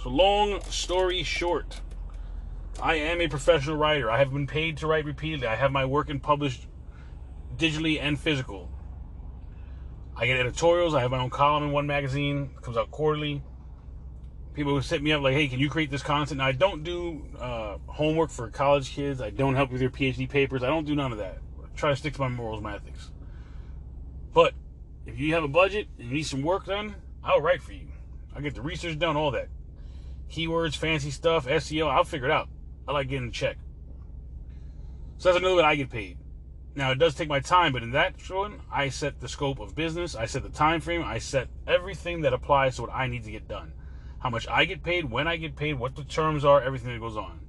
So 0.00 0.10
long 0.10 0.62
story 0.70 1.24
short, 1.24 1.80
I 2.80 2.94
am 2.94 3.20
a 3.20 3.26
professional 3.26 3.76
writer. 3.76 4.08
I 4.08 4.18
have 4.18 4.32
been 4.32 4.46
paid 4.46 4.76
to 4.76 4.86
write 4.86 5.06
repeatedly. 5.06 5.48
I 5.48 5.56
have 5.56 5.72
my 5.72 5.84
work 5.84 6.08
in 6.08 6.20
published 6.20 6.68
digitally 7.56 8.00
and 8.00 8.16
physical. 8.16 8.70
I 10.20 10.26
get 10.26 10.36
editorials. 10.36 10.94
I 10.94 11.00
have 11.00 11.10
my 11.10 11.18
own 11.18 11.30
column 11.30 11.64
in 11.64 11.72
one 11.72 11.86
magazine. 11.86 12.50
It 12.54 12.62
comes 12.62 12.76
out 12.76 12.90
quarterly. 12.90 13.42
People 14.52 14.74
will 14.74 14.80
hit 14.80 15.02
me 15.02 15.12
up 15.12 15.22
like, 15.22 15.32
"Hey, 15.32 15.48
can 15.48 15.58
you 15.58 15.70
create 15.70 15.90
this 15.90 16.02
content?" 16.02 16.38
Now, 16.38 16.44
I 16.44 16.52
don't 16.52 16.84
do 16.84 17.26
uh, 17.38 17.78
homework 17.86 18.28
for 18.28 18.50
college 18.50 18.90
kids. 18.90 19.22
I 19.22 19.30
don't 19.30 19.54
help 19.54 19.70
with 19.70 19.80
their 19.80 19.88
PhD 19.88 20.28
papers. 20.28 20.62
I 20.62 20.66
don't 20.66 20.84
do 20.84 20.94
none 20.94 21.10
of 21.10 21.18
that. 21.18 21.38
I 21.58 21.74
try 21.74 21.88
to 21.88 21.96
stick 21.96 22.12
to 22.14 22.20
my 22.20 22.28
morals, 22.28 22.60
my 22.60 22.74
ethics. 22.74 23.10
But 24.34 24.52
if 25.06 25.18
you 25.18 25.32
have 25.32 25.42
a 25.42 25.48
budget 25.48 25.88
and 25.98 26.08
you 26.08 26.14
need 26.16 26.24
some 26.24 26.42
work 26.42 26.66
done, 26.66 26.96
I'll 27.24 27.40
write 27.40 27.62
for 27.62 27.72
you. 27.72 27.88
I'll 28.36 28.42
get 28.42 28.54
the 28.54 28.60
research 28.60 28.98
done, 28.98 29.16
all 29.16 29.30
that. 29.30 29.48
Keywords, 30.30 30.76
fancy 30.76 31.10
stuff, 31.10 31.46
SEO, 31.46 31.90
I'll 31.90 32.04
figure 32.04 32.28
it 32.28 32.32
out. 32.32 32.50
I 32.86 32.92
like 32.92 33.08
getting 33.08 33.28
a 33.28 33.32
check. 33.32 33.56
So 35.16 35.30
that's 35.30 35.40
another 35.40 35.56
way 35.56 35.62
I 35.62 35.76
get 35.76 35.88
paid. 35.88 36.18
Now 36.80 36.92
it 36.92 36.98
does 36.98 37.14
take 37.14 37.28
my 37.28 37.40
time, 37.40 37.74
but 37.74 37.82
in 37.82 37.90
that 37.90 38.14
one, 38.30 38.58
I 38.72 38.88
set 38.88 39.20
the 39.20 39.28
scope 39.28 39.60
of 39.60 39.74
business, 39.74 40.16
I 40.16 40.24
set 40.24 40.42
the 40.42 40.48
time 40.48 40.80
frame, 40.80 41.04
I 41.04 41.18
set 41.18 41.48
everything 41.66 42.22
that 42.22 42.32
applies 42.32 42.76
to 42.76 42.80
what 42.80 42.90
I 42.90 43.06
need 43.06 43.24
to 43.24 43.30
get 43.30 43.46
done. 43.46 43.74
How 44.20 44.30
much 44.30 44.48
I 44.48 44.64
get 44.64 44.82
paid, 44.82 45.10
when 45.10 45.28
I 45.28 45.36
get 45.36 45.56
paid, 45.56 45.78
what 45.78 45.94
the 45.94 46.04
terms 46.04 46.42
are, 46.42 46.58
everything 46.62 46.90
that 46.94 46.98
goes 46.98 47.18
on. 47.18 47.40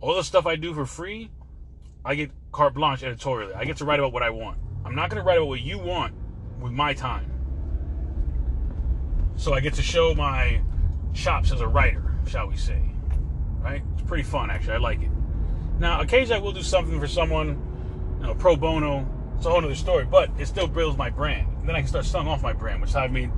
All 0.00 0.14
the 0.14 0.24
stuff 0.24 0.46
I 0.46 0.56
do 0.56 0.72
for 0.72 0.86
free, 0.86 1.32
I 2.02 2.14
get 2.14 2.30
carte 2.50 2.72
blanche 2.72 3.02
editorially. 3.02 3.52
I 3.52 3.66
get 3.66 3.76
to 3.76 3.84
write 3.84 3.98
about 3.98 4.14
what 4.14 4.22
I 4.22 4.30
want. 4.30 4.56
I'm 4.86 4.94
not 4.94 5.10
going 5.10 5.20
to 5.20 5.26
write 5.26 5.36
about 5.36 5.48
what 5.48 5.60
you 5.60 5.78
want 5.78 6.14
with 6.62 6.72
my 6.72 6.94
time. 6.94 7.30
So 9.36 9.52
I 9.52 9.60
get 9.60 9.74
to 9.74 9.82
show 9.82 10.14
my 10.14 10.62
chops 11.12 11.52
as 11.52 11.60
a 11.60 11.68
writer, 11.68 12.16
shall 12.26 12.48
we 12.48 12.56
say. 12.56 12.80
Right? 13.60 13.82
It's 13.92 14.02
pretty 14.08 14.24
fun, 14.24 14.50
actually. 14.50 14.72
I 14.72 14.78
like 14.78 15.02
it. 15.02 15.10
Now, 15.78 16.00
occasionally 16.00 16.40
I 16.40 16.42
will 16.42 16.52
do 16.52 16.62
something 16.62 16.98
for 16.98 17.06
someone, 17.06 17.73
know, 18.26 18.34
pro 18.34 18.56
bono. 18.56 19.08
It's 19.36 19.46
a 19.46 19.50
whole 19.50 19.64
other 19.64 19.74
story, 19.74 20.04
but 20.04 20.30
it 20.38 20.46
still 20.46 20.66
builds 20.66 20.96
my 20.96 21.10
brand. 21.10 21.48
And 21.58 21.68
then 21.68 21.76
I 21.76 21.80
can 21.80 21.88
start 21.88 22.04
selling 22.04 22.28
off 22.28 22.42
my 22.42 22.52
brand, 22.52 22.80
which 22.80 22.94
I've 22.94 23.12
made 23.12 23.30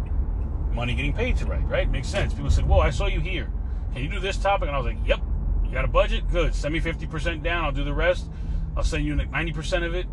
money 0.73 0.95
getting 0.95 1.13
paid 1.13 1.37
to 1.39 1.47
write, 1.47 1.67
right? 1.69 1.91
Makes 1.91 2.09
sense. 2.09 2.35
People 2.35 2.51
said, 2.51 2.67
Whoa, 2.69 2.81
I 2.81 2.91
saw 2.91 3.07
you 3.07 3.21
here. 3.21 3.51
Can 3.93 4.03
you 4.03 4.11
do 4.11 4.21
this 4.21 4.37
topic? 4.37 4.69
And 4.69 4.77
I 4.77 4.79
was 4.79 4.87
like, 4.87 4.99
Yep. 5.07 5.21
You 5.65 5.73
got 5.73 5.85
a 5.85 5.89
budget? 5.89 6.31
Good. 6.31 6.55
Send 6.55 6.75
me 6.75 6.81
50% 6.81 7.43
down. 7.43 7.65
I'll 7.65 7.73
do 7.73 7.83
the 7.83 7.93
rest. 7.93 8.31
I'll 8.77 8.85
send 8.85 9.05
you 9.05 9.17
90% 9.17 9.85
of 9.85 9.95
it 9.95 10.07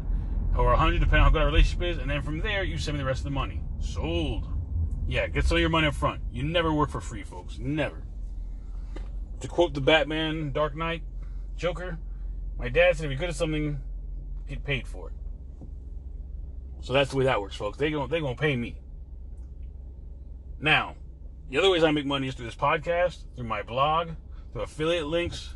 or 0.57 0.67
100 0.67 0.99
depending 0.99 1.19
on 1.19 1.25
how 1.25 1.29
good 1.29 1.41
our 1.41 1.47
relationship 1.47 1.83
is. 1.83 1.97
And 1.97 2.09
then 2.09 2.21
from 2.21 2.39
there, 2.39 2.63
you 2.63 2.77
send 2.77 2.97
me 2.97 3.03
the 3.03 3.07
rest 3.07 3.19
of 3.19 3.25
the 3.25 3.31
money. 3.31 3.61
Sold. 3.79 4.47
Yeah, 5.07 5.27
get 5.27 5.45
some 5.45 5.57
of 5.57 5.61
your 5.61 5.69
money 5.69 5.87
up 5.87 5.93
front. 5.93 6.21
You 6.31 6.43
never 6.43 6.73
work 6.73 6.89
for 6.89 7.01
free, 7.01 7.23
folks. 7.23 7.59
Never. 7.59 8.03
To 9.41 9.47
quote 9.47 9.73
the 9.73 9.81
Batman 9.81 10.51
Dark 10.53 10.75
Knight 10.75 11.03
Joker, 11.57 11.99
my 12.57 12.69
dad 12.69 12.95
said 12.95 13.05
if 13.05 13.11
you're 13.11 13.19
good 13.19 13.29
at 13.29 13.35
something, 13.35 13.79
get 14.47 14.63
paid 14.63 14.87
for 14.87 15.09
it. 15.09 15.15
So 16.81 16.93
that's 16.93 17.11
the 17.11 17.17
way 17.17 17.25
that 17.25 17.41
works, 17.41 17.55
folks. 17.55 17.77
They 17.77 17.91
going 17.91 18.09
they 18.09 18.19
gonna 18.19 18.35
pay 18.35 18.55
me. 18.55 18.77
Now, 20.59 20.95
the 21.49 21.57
other 21.57 21.69
ways 21.69 21.83
I 21.83 21.91
make 21.91 22.05
money 22.05 22.27
is 22.27 22.35
through 22.35 22.45
this 22.45 22.55
podcast, 22.55 23.23
through 23.35 23.47
my 23.47 23.61
blog, 23.61 24.11
through 24.51 24.61
affiliate 24.63 25.07
links, 25.07 25.55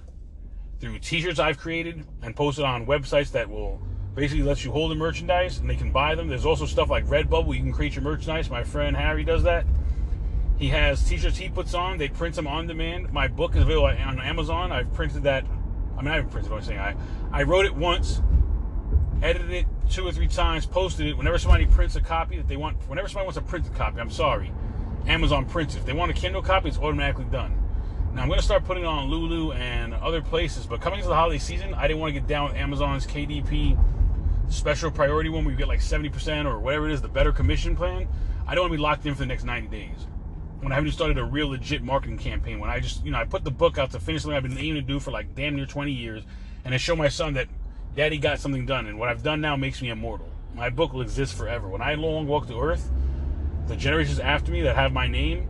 through 0.79 0.99
t-shirts 0.99 1.39
I've 1.39 1.57
created 1.57 2.05
and 2.21 2.35
posted 2.35 2.65
on 2.65 2.85
websites 2.85 3.31
that 3.31 3.49
will 3.49 3.81
basically 4.15 4.43
let 4.43 4.63
you 4.63 4.71
hold 4.71 4.91
the 4.91 4.95
merchandise 4.95 5.59
and 5.59 5.69
they 5.69 5.75
can 5.75 5.91
buy 5.91 6.15
them. 6.15 6.27
There's 6.27 6.45
also 6.45 6.65
stuff 6.65 6.89
like 6.89 7.05
Redbubble, 7.05 7.55
you 7.55 7.61
can 7.61 7.71
create 7.71 7.95
your 7.95 8.03
merchandise. 8.03 8.49
My 8.49 8.63
friend 8.63 8.95
Harry 8.95 9.23
does 9.23 9.43
that. 9.43 9.65
He 10.57 10.69
has 10.69 11.07
t-shirts 11.07 11.37
he 11.37 11.49
puts 11.49 11.73
on, 11.73 11.97
they 11.97 12.07
print 12.07 12.35
them 12.35 12.47
on 12.47 12.67
demand. 12.67 13.11
My 13.13 13.27
book 13.27 13.55
is 13.55 13.61
available 13.61 13.87
on 13.87 14.19
Amazon. 14.19 14.71
I've 14.71 14.91
printed 14.93 15.23
that. 15.23 15.45
I 15.97 16.01
mean, 16.01 16.11
I 16.11 16.15
haven't 16.15 16.31
printed 16.31 16.51
I'm 16.51 16.61
saying 16.61 16.79
I, 16.79 16.95
I 17.31 17.43
wrote 17.43 17.65
it 17.65 17.75
once, 17.75 18.21
edited 19.21 19.51
it 19.51 19.65
two 19.89 20.07
or 20.07 20.11
three 20.11 20.27
times, 20.27 20.65
posted 20.65 21.07
it. 21.07 21.17
Whenever 21.17 21.37
somebody 21.37 21.65
prints 21.65 21.95
a 21.95 22.01
copy 22.01 22.37
that 22.37 22.47
they 22.47 22.57
want, 22.57 22.77
whenever 22.87 23.07
somebody 23.07 23.25
wants 23.25 23.37
a 23.37 23.41
printed 23.41 23.73
copy, 23.75 23.99
I'm 23.99 24.11
sorry, 24.11 24.51
Amazon 25.07 25.45
prints 25.45 25.75
it. 25.75 25.79
If 25.79 25.85
they 25.85 25.93
want 25.93 26.11
a 26.11 26.13
Kindle 26.13 26.41
copy, 26.41 26.69
it's 26.69 26.77
automatically 26.77 27.25
done. 27.25 27.63
Now 28.13 28.21
I'm 28.21 28.27
going 28.27 28.39
to 28.39 28.45
start 28.45 28.65
putting 28.65 28.83
it 28.83 28.87
on 28.87 29.09
Lulu 29.09 29.51
and 29.53 29.93
other 29.93 30.21
places, 30.21 30.65
but 30.65 30.81
coming 30.81 30.99
into 30.99 31.09
the 31.09 31.15
holiday 31.15 31.37
season, 31.37 31.73
I 31.73 31.87
didn't 31.87 31.99
want 31.99 32.13
to 32.13 32.19
get 32.19 32.27
down 32.27 32.49
with 32.49 32.57
Amazon's 32.57 33.05
KDP 33.05 33.77
special 34.49 34.89
priority 34.89 35.29
one 35.29 35.43
where 35.43 35.51
you 35.51 35.57
get 35.57 35.67
like 35.67 35.81
70% 35.81 36.45
or 36.45 36.59
whatever 36.59 36.89
it 36.89 36.93
is, 36.93 37.01
the 37.01 37.07
better 37.07 37.31
commission 37.31 37.75
plan. 37.75 38.07
I 38.47 38.55
don't 38.55 38.63
want 38.63 38.71
to 38.71 38.77
be 38.77 38.81
locked 38.81 39.05
in 39.05 39.13
for 39.13 39.19
the 39.19 39.25
next 39.25 39.43
90 39.43 39.67
days. 39.67 40.07
When 40.61 40.71
I 40.71 40.75
haven't 40.75 40.91
started 40.91 41.17
a 41.17 41.23
real 41.23 41.49
legit 41.49 41.83
marketing 41.83 42.17
campaign, 42.17 42.59
when 42.59 42.69
I 42.69 42.79
just, 42.79 43.05
you 43.05 43.11
know, 43.11 43.19
I 43.19 43.25
put 43.25 43.43
the 43.43 43.51
book 43.51 43.77
out 43.77 43.91
to 43.91 43.99
finish 43.99 44.23
something 44.23 44.35
I've 44.35 44.43
been 44.43 44.57
aiming 44.57 44.75
to 44.75 44.81
do 44.81 44.99
for 44.99 45.11
like 45.11 45.35
damn 45.35 45.55
near 45.55 45.65
20 45.65 45.91
years, 45.91 46.23
and 46.65 46.73
I 46.73 46.77
show 46.77 46.95
my 46.95 47.09
son 47.09 47.33
that 47.33 47.47
daddy 47.97 48.19
got 48.19 48.39
something 48.39 48.67
done, 48.67 48.85
and 48.85 48.99
what 48.99 49.09
I've 49.09 49.23
done 49.23 49.41
now 49.41 49.55
makes 49.55 49.81
me 49.81 49.89
immortal. 49.89 50.29
My 50.53 50.69
book 50.69 50.93
will 50.93 51.01
exist 51.01 51.33
forever. 51.33 51.67
When 51.67 51.81
I 51.81 51.95
long 51.95 52.27
walk 52.27 52.45
the 52.45 52.57
earth, 52.57 52.91
the 53.65 53.75
generations 53.75 54.19
after 54.19 54.51
me 54.51 54.61
that 54.61 54.75
have 54.75 54.93
my 54.93 55.07
name 55.07 55.47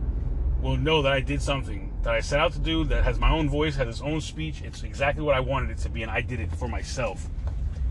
will 0.62 0.78
know 0.78 1.02
that 1.02 1.12
I 1.12 1.20
did 1.20 1.42
something 1.42 1.94
that 2.02 2.14
I 2.14 2.20
set 2.20 2.40
out 2.40 2.52
to 2.54 2.58
do 2.58 2.84
that 2.84 3.04
has 3.04 3.18
my 3.18 3.30
own 3.30 3.50
voice, 3.50 3.76
has 3.76 3.86
its 3.86 4.00
own 4.00 4.22
speech. 4.22 4.62
It's 4.62 4.82
exactly 4.82 5.22
what 5.22 5.34
I 5.34 5.40
wanted 5.40 5.70
it 5.70 5.78
to 5.82 5.90
be, 5.90 6.02
and 6.02 6.10
I 6.10 6.22
did 6.22 6.40
it 6.40 6.50
for 6.56 6.68
myself. 6.68 7.28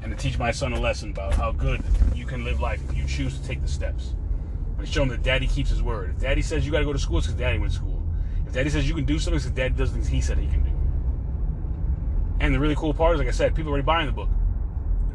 And 0.01 0.11
to 0.11 0.17
teach 0.17 0.39
my 0.39 0.49
son 0.49 0.73
a 0.73 0.79
lesson 0.79 1.11
about 1.11 1.35
how 1.35 1.51
good 1.51 1.83
you 2.15 2.25
can 2.25 2.43
live 2.43 2.59
life 2.59 2.81
if 2.89 2.97
you 2.97 3.05
choose 3.05 3.39
to 3.39 3.47
take 3.47 3.61
the 3.61 3.67
steps. 3.67 4.15
I 4.79 4.85
show 4.85 5.03
him 5.03 5.09
that 5.09 5.21
daddy 5.21 5.45
keeps 5.45 5.69
his 5.69 5.83
word. 5.83 6.09
If 6.15 6.21
daddy 6.21 6.41
says 6.41 6.65
you 6.65 6.71
got 6.71 6.79
to 6.79 6.85
go 6.85 6.93
to 6.93 6.99
school, 6.99 7.19
it's 7.19 7.27
because 7.27 7.39
daddy 7.39 7.59
went 7.59 7.73
to 7.73 7.77
school. 7.77 8.01
If 8.47 8.53
daddy 8.53 8.71
says 8.71 8.89
you 8.89 8.95
can 8.95 9.05
do 9.05 9.19
something, 9.19 9.35
it's 9.35 9.45
because 9.45 9.55
daddy 9.55 9.75
does 9.75 9.91
things 9.91 10.07
he 10.07 10.19
said 10.19 10.39
he 10.39 10.47
can 10.47 10.63
do. 10.63 10.71
And 12.39 12.55
the 12.55 12.59
really 12.59 12.75
cool 12.75 12.93
part 12.93 13.13
is, 13.13 13.19
like 13.19 13.27
I 13.27 13.31
said, 13.31 13.53
people 13.53 13.69
are 13.69 13.73
already 13.73 13.85
buying 13.85 14.07
the 14.07 14.11
book. 14.11 14.29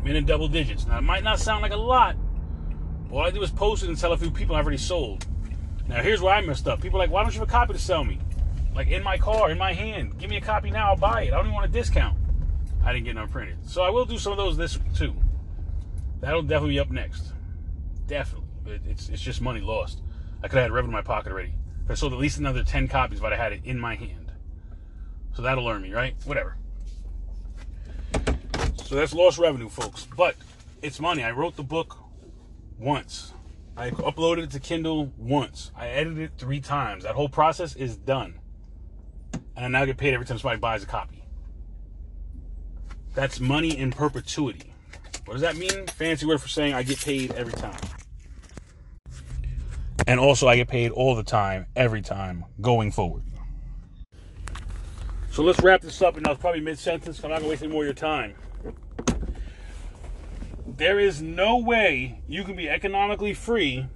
I'm 0.02 0.08
in 0.08 0.26
double 0.26 0.48
digits. 0.48 0.86
Now, 0.86 0.98
it 0.98 1.02
might 1.02 1.24
not 1.24 1.38
sound 1.38 1.62
like 1.62 1.72
a 1.72 1.76
lot, 1.76 2.16
but 3.08 3.16
all 3.16 3.22
I 3.22 3.30
do 3.30 3.42
is 3.42 3.50
post 3.50 3.82
it 3.82 3.88
and 3.88 3.98
tell 3.98 4.12
a 4.12 4.16
few 4.16 4.30
people 4.30 4.56
I've 4.56 4.64
already 4.64 4.78
sold. 4.78 5.26
Now, 5.88 6.02
here's 6.02 6.20
where 6.20 6.34
I 6.34 6.40
messed 6.40 6.66
up. 6.68 6.80
People 6.80 6.98
are 6.98 7.04
like, 7.04 7.10
why 7.10 7.22
don't 7.22 7.32
you 7.32 7.40
have 7.40 7.48
a 7.48 7.52
copy 7.52 7.72
to 7.72 7.78
sell 7.78 8.04
me? 8.04 8.18
like 8.74 8.88
in 8.88 9.02
my 9.02 9.18
car, 9.18 9.50
in 9.50 9.58
my 9.58 9.72
hand. 9.72 10.18
Give 10.18 10.30
me 10.30 10.36
a 10.36 10.40
copy 10.40 10.70
now, 10.70 10.90
I'll 10.90 10.96
buy 10.96 11.22
it. 11.22 11.32
I 11.32 11.36
don't 11.36 11.46
even 11.46 11.54
want 11.54 11.66
a 11.66 11.72
discount. 11.72 12.16
I 12.84 12.92
didn't 12.92 13.04
get 13.04 13.14
none 13.14 13.28
printed. 13.28 13.58
So 13.68 13.82
I 13.82 13.90
will 13.90 14.04
do 14.04 14.18
some 14.18 14.32
of 14.32 14.38
those 14.38 14.56
this 14.56 14.78
week 14.78 14.94
too. 14.94 15.14
That'll 16.20 16.42
definitely 16.42 16.74
be 16.74 16.80
up 16.80 16.90
next. 16.90 17.32
Definitely. 18.06 18.48
It's, 18.86 19.08
it's 19.08 19.22
just 19.22 19.40
money 19.40 19.60
lost. 19.60 20.02
I 20.42 20.48
could 20.48 20.56
have 20.56 20.64
had 20.64 20.72
revenue 20.72 20.90
in 20.90 20.94
my 20.94 21.02
pocket 21.02 21.32
already. 21.32 21.54
I 21.88 21.94
sold 21.94 22.12
at 22.12 22.18
least 22.18 22.38
another 22.38 22.62
10 22.62 22.88
copies 22.88 23.18
if 23.18 23.24
I 23.24 23.34
had 23.36 23.52
it 23.52 23.60
in 23.64 23.78
my 23.78 23.94
hand. 23.94 24.32
So 25.34 25.42
that'll 25.42 25.68
earn 25.68 25.82
me, 25.82 25.92
right? 25.92 26.14
Whatever. 26.24 26.56
So 28.92 28.96
that's 28.96 29.14
lost 29.14 29.38
revenue, 29.38 29.70
folks. 29.70 30.06
But 30.14 30.36
it's 30.82 31.00
money. 31.00 31.24
I 31.24 31.30
wrote 31.30 31.56
the 31.56 31.62
book 31.62 31.96
once. 32.78 33.32
I 33.74 33.88
uploaded 33.88 34.42
it 34.42 34.50
to 34.50 34.60
Kindle 34.60 35.10
once. 35.16 35.70
I 35.74 35.88
edited 35.88 36.18
it 36.18 36.32
three 36.36 36.60
times. 36.60 37.04
That 37.04 37.14
whole 37.14 37.30
process 37.30 37.74
is 37.74 37.96
done 37.96 38.38
and 39.56 39.64
I 39.64 39.68
now 39.68 39.86
get 39.86 39.96
paid 39.96 40.12
every 40.12 40.26
time 40.26 40.36
somebody 40.36 40.60
buys 40.60 40.82
a 40.82 40.86
copy. 40.86 41.24
That's 43.14 43.40
money 43.40 43.78
in 43.78 43.92
perpetuity. 43.92 44.74
What 45.24 45.32
does 45.32 45.40
that 45.40 45.56
mean? 45.56 45.86
Fancy 45.86 46.26
word 46.26 46.42
for 46.42 46.48
saying 46.48 46.74
I 46.74 46.82
get 46.82 47.00
paid 47.00 47.32
every 47.32 47.54
time. 47.54 47.80
And 50.06 50.20
also, 50.20 50.48
I 50.48 50.56
get 50.56 50.68
paid 50.68 50.90
all 50.90 51.14
the 51.14 51.22
time, 51.22 51.64
every 51.74 52.02
time, 52.02 52.44
going 52.60 52.92
forward. 52.92 53.22
So 55.30 55.42
let's 55.42 55.60
wrap 55.62 55.80
this 55.80 56.02
up, 56.02 56.18
and 56.18 56.26
I 56.26 56.30
was 56.30 56.38
probably 56.38 56.60
mid 56.60 56.78
sentence. 56.78 57.24
I'm 57.24 57.30
not 57.30 57.36
going 57.36 57.44
to 57.44 57.48
waste 57.48 57.62
any 57.62 57.72
more 57.72 57.84
of 57.84 57.86
your 57.86 57.94
time. 57.94 58.34
There 60.82 60.98
is 60.98 61.22
no 61.22 61.58
way 61.58 62.22
you 62.26 62.42
can 62.42 62.56
be 62.56 62.68
economically 62.68 63.34
free 63.34 63.86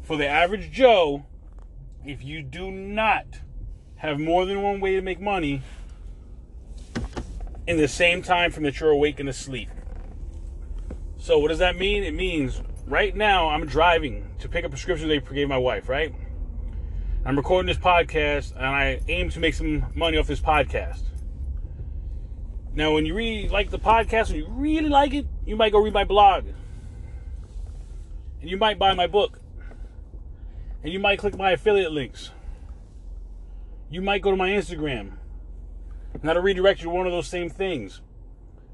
for 0.00 0.16
the 0.16 0.28
average 0.28 0.70
Joe 0.70 1.26
if 2.06 2.22
you 2.22 2.44
do 2.44 2.70
not 2.70 3.40
have 3.96 4.20
more 4.20 4.46
than 4.46 4.62
one 4.62 4.78
way 4.78 4.94
to 4.94 5.02
make 5.02 5.20
money 5.20 5.62
in 7.66 7.76
the 7.76 7.88
same 7.88 8.22
time 8.22 8.52
from 8.52 8.62
that 8.62 8.78
you're 8.78 8.90
awake 8.90 9.18
and 9.18 9.28
asleep. 9.28 9.68
So 11.18 11.40
what 11.40 11.48
does 11.48 11.58
that 11.58 11.74
mean? 11.74 12.04
It 12.04 12.14
means 12.14 12.62
right 12.86 13.16
now 13.16 13.48
I'm 13.48 13.66
driving 13.66 14.30
to 14.38 14.48
pick 14.48 14.64
up 14.64 14.70
prescriptions 14.70 15.08
they 15.08 15.34
gave 15.34 15.48
my 15.48 15.58
wife, 15.58 15.88
right? 15.88 16.14
I'm 17.24 17.36
recording 17.36 17.66
this 17.66 17.82
podcast 17.82 18.54
and 18.54 18.64
I 18.64 19.00
aim 19.08 19.28
to 19.30 19.40
make 19.40 19.54
some 19.54 19.86
money 19.96 20.18
off 20.18 20.28
this 20.28 20.40
podcast. 20.40 21.02
Now, 22.74 22.94
when 22.94 23.04
you 23.04 23.14
really 23.14 23.48
like 23.48 23.70
the 23.70 23.78
podcast, 23.78 24.28
when 24.28 24.36
you 24.36 24.46
really 24.48 24.88
like 24.88 25.12
it, 25.12 25.26
you 25.46 25.56
might 25.56 25.72
go 25.72 25.80
read 25.80 25.94
my 25.94 26.04
blog. 26.04 26.46
And 28.40 28.50
you 28.50 28.56
might 28.56 28.78
buy 28.78 28.94
my 28.94 29.06
book. 29.06 29.40
And 30.82 30.92
you 30.92 30.98
might 30.98 31.18
click 31.18 31.36
my 31.36 31.52
affiliate 31.52 31.92
links 31.92 32.30
you 33.92 34.00
might 34.00 34.22
go 34.22 34.30
to 34.30 34.36
my 34.36 34.48
Instagram. 34.48 35.12
And 36.14 36.22
that'll 36.22 36.42
redirect 36.42 36.80
you 36.80 36.84
to 36.84 36.90
one 36.90 37.06
of 37.06 37.12
those 37.12 37.28
same 37.28 37.50
things. 37.50 38.00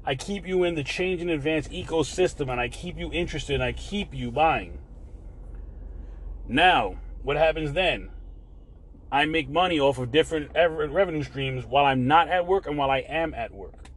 I 0.05 0.15
keep 0.15 0.47
you 0.47 0.63
in 0.63 0.75
the 0.75 0.83
Change 0.83 1.21
in 1.21 1.29
Advance 1.29 1.67
ecosystem 1.67 2.49
and 2.49 2.59
I 2.59 2.69
keep 2.69 2.97
you 2.97 3.11
interested 3.11 3.55
and 3.55 3.63
I 3.63 3.73
keep 3.73 4.13
you 4.13 4.31
buying. 4.31 4.79
Now, 6.47 6.95
what 7.21 7.35
happens 7.35 7.73
then? 7.73 8.11
I 9.11 9.25
make 9.25 9.49
money 9.49 9.77
off 9.77 9.97
of 9.97 10.11
different 10.11 10.51
revenue 10.55 11.23
streams 11.23 11.65
while 11.65 11.85
I'm 11.85 12.07
not 12.07 12.29
at 12.29 12.47
work 12.47 12.65
and 12.65 12.77
while 12.77 12.89
I 12.89 12.99
am 12.99 13.33
at 13.33 13.51
work. 13.51 13.88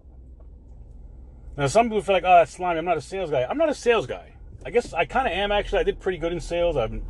Now, 1.56 1.66
some 1.66 1.86
people 1.86 2.02
feel 2.02 2.14
like, 2.14 2.24
oh, 2.24 2.36
that's 2.36 2.52
slimy. 2.52 2.78
I'm 2.78 2.84
not 2.84 2.96
a 2.96 3.02
sales 3.02 3.30
guy. 3.30 3.44
I'm 3.44 3.58
not 3.58 3.68
a 3.68 3.74
sales 3.74 4.06
guy. 4.06 4.32
I 4.64 4.70
guess 4.70 4.92
I 4.92 5.04
kind 5.04 5.26
of 5.26 5.32
am 5.32 5.52
actually. 5.52 5.80
I 5.80 5.82
did 5.82 6.00
pretty 6.00 6.18
good 6.18 6.32
in 6.32 6.40
sales. 6.40 6.76
Been 6.76 7.04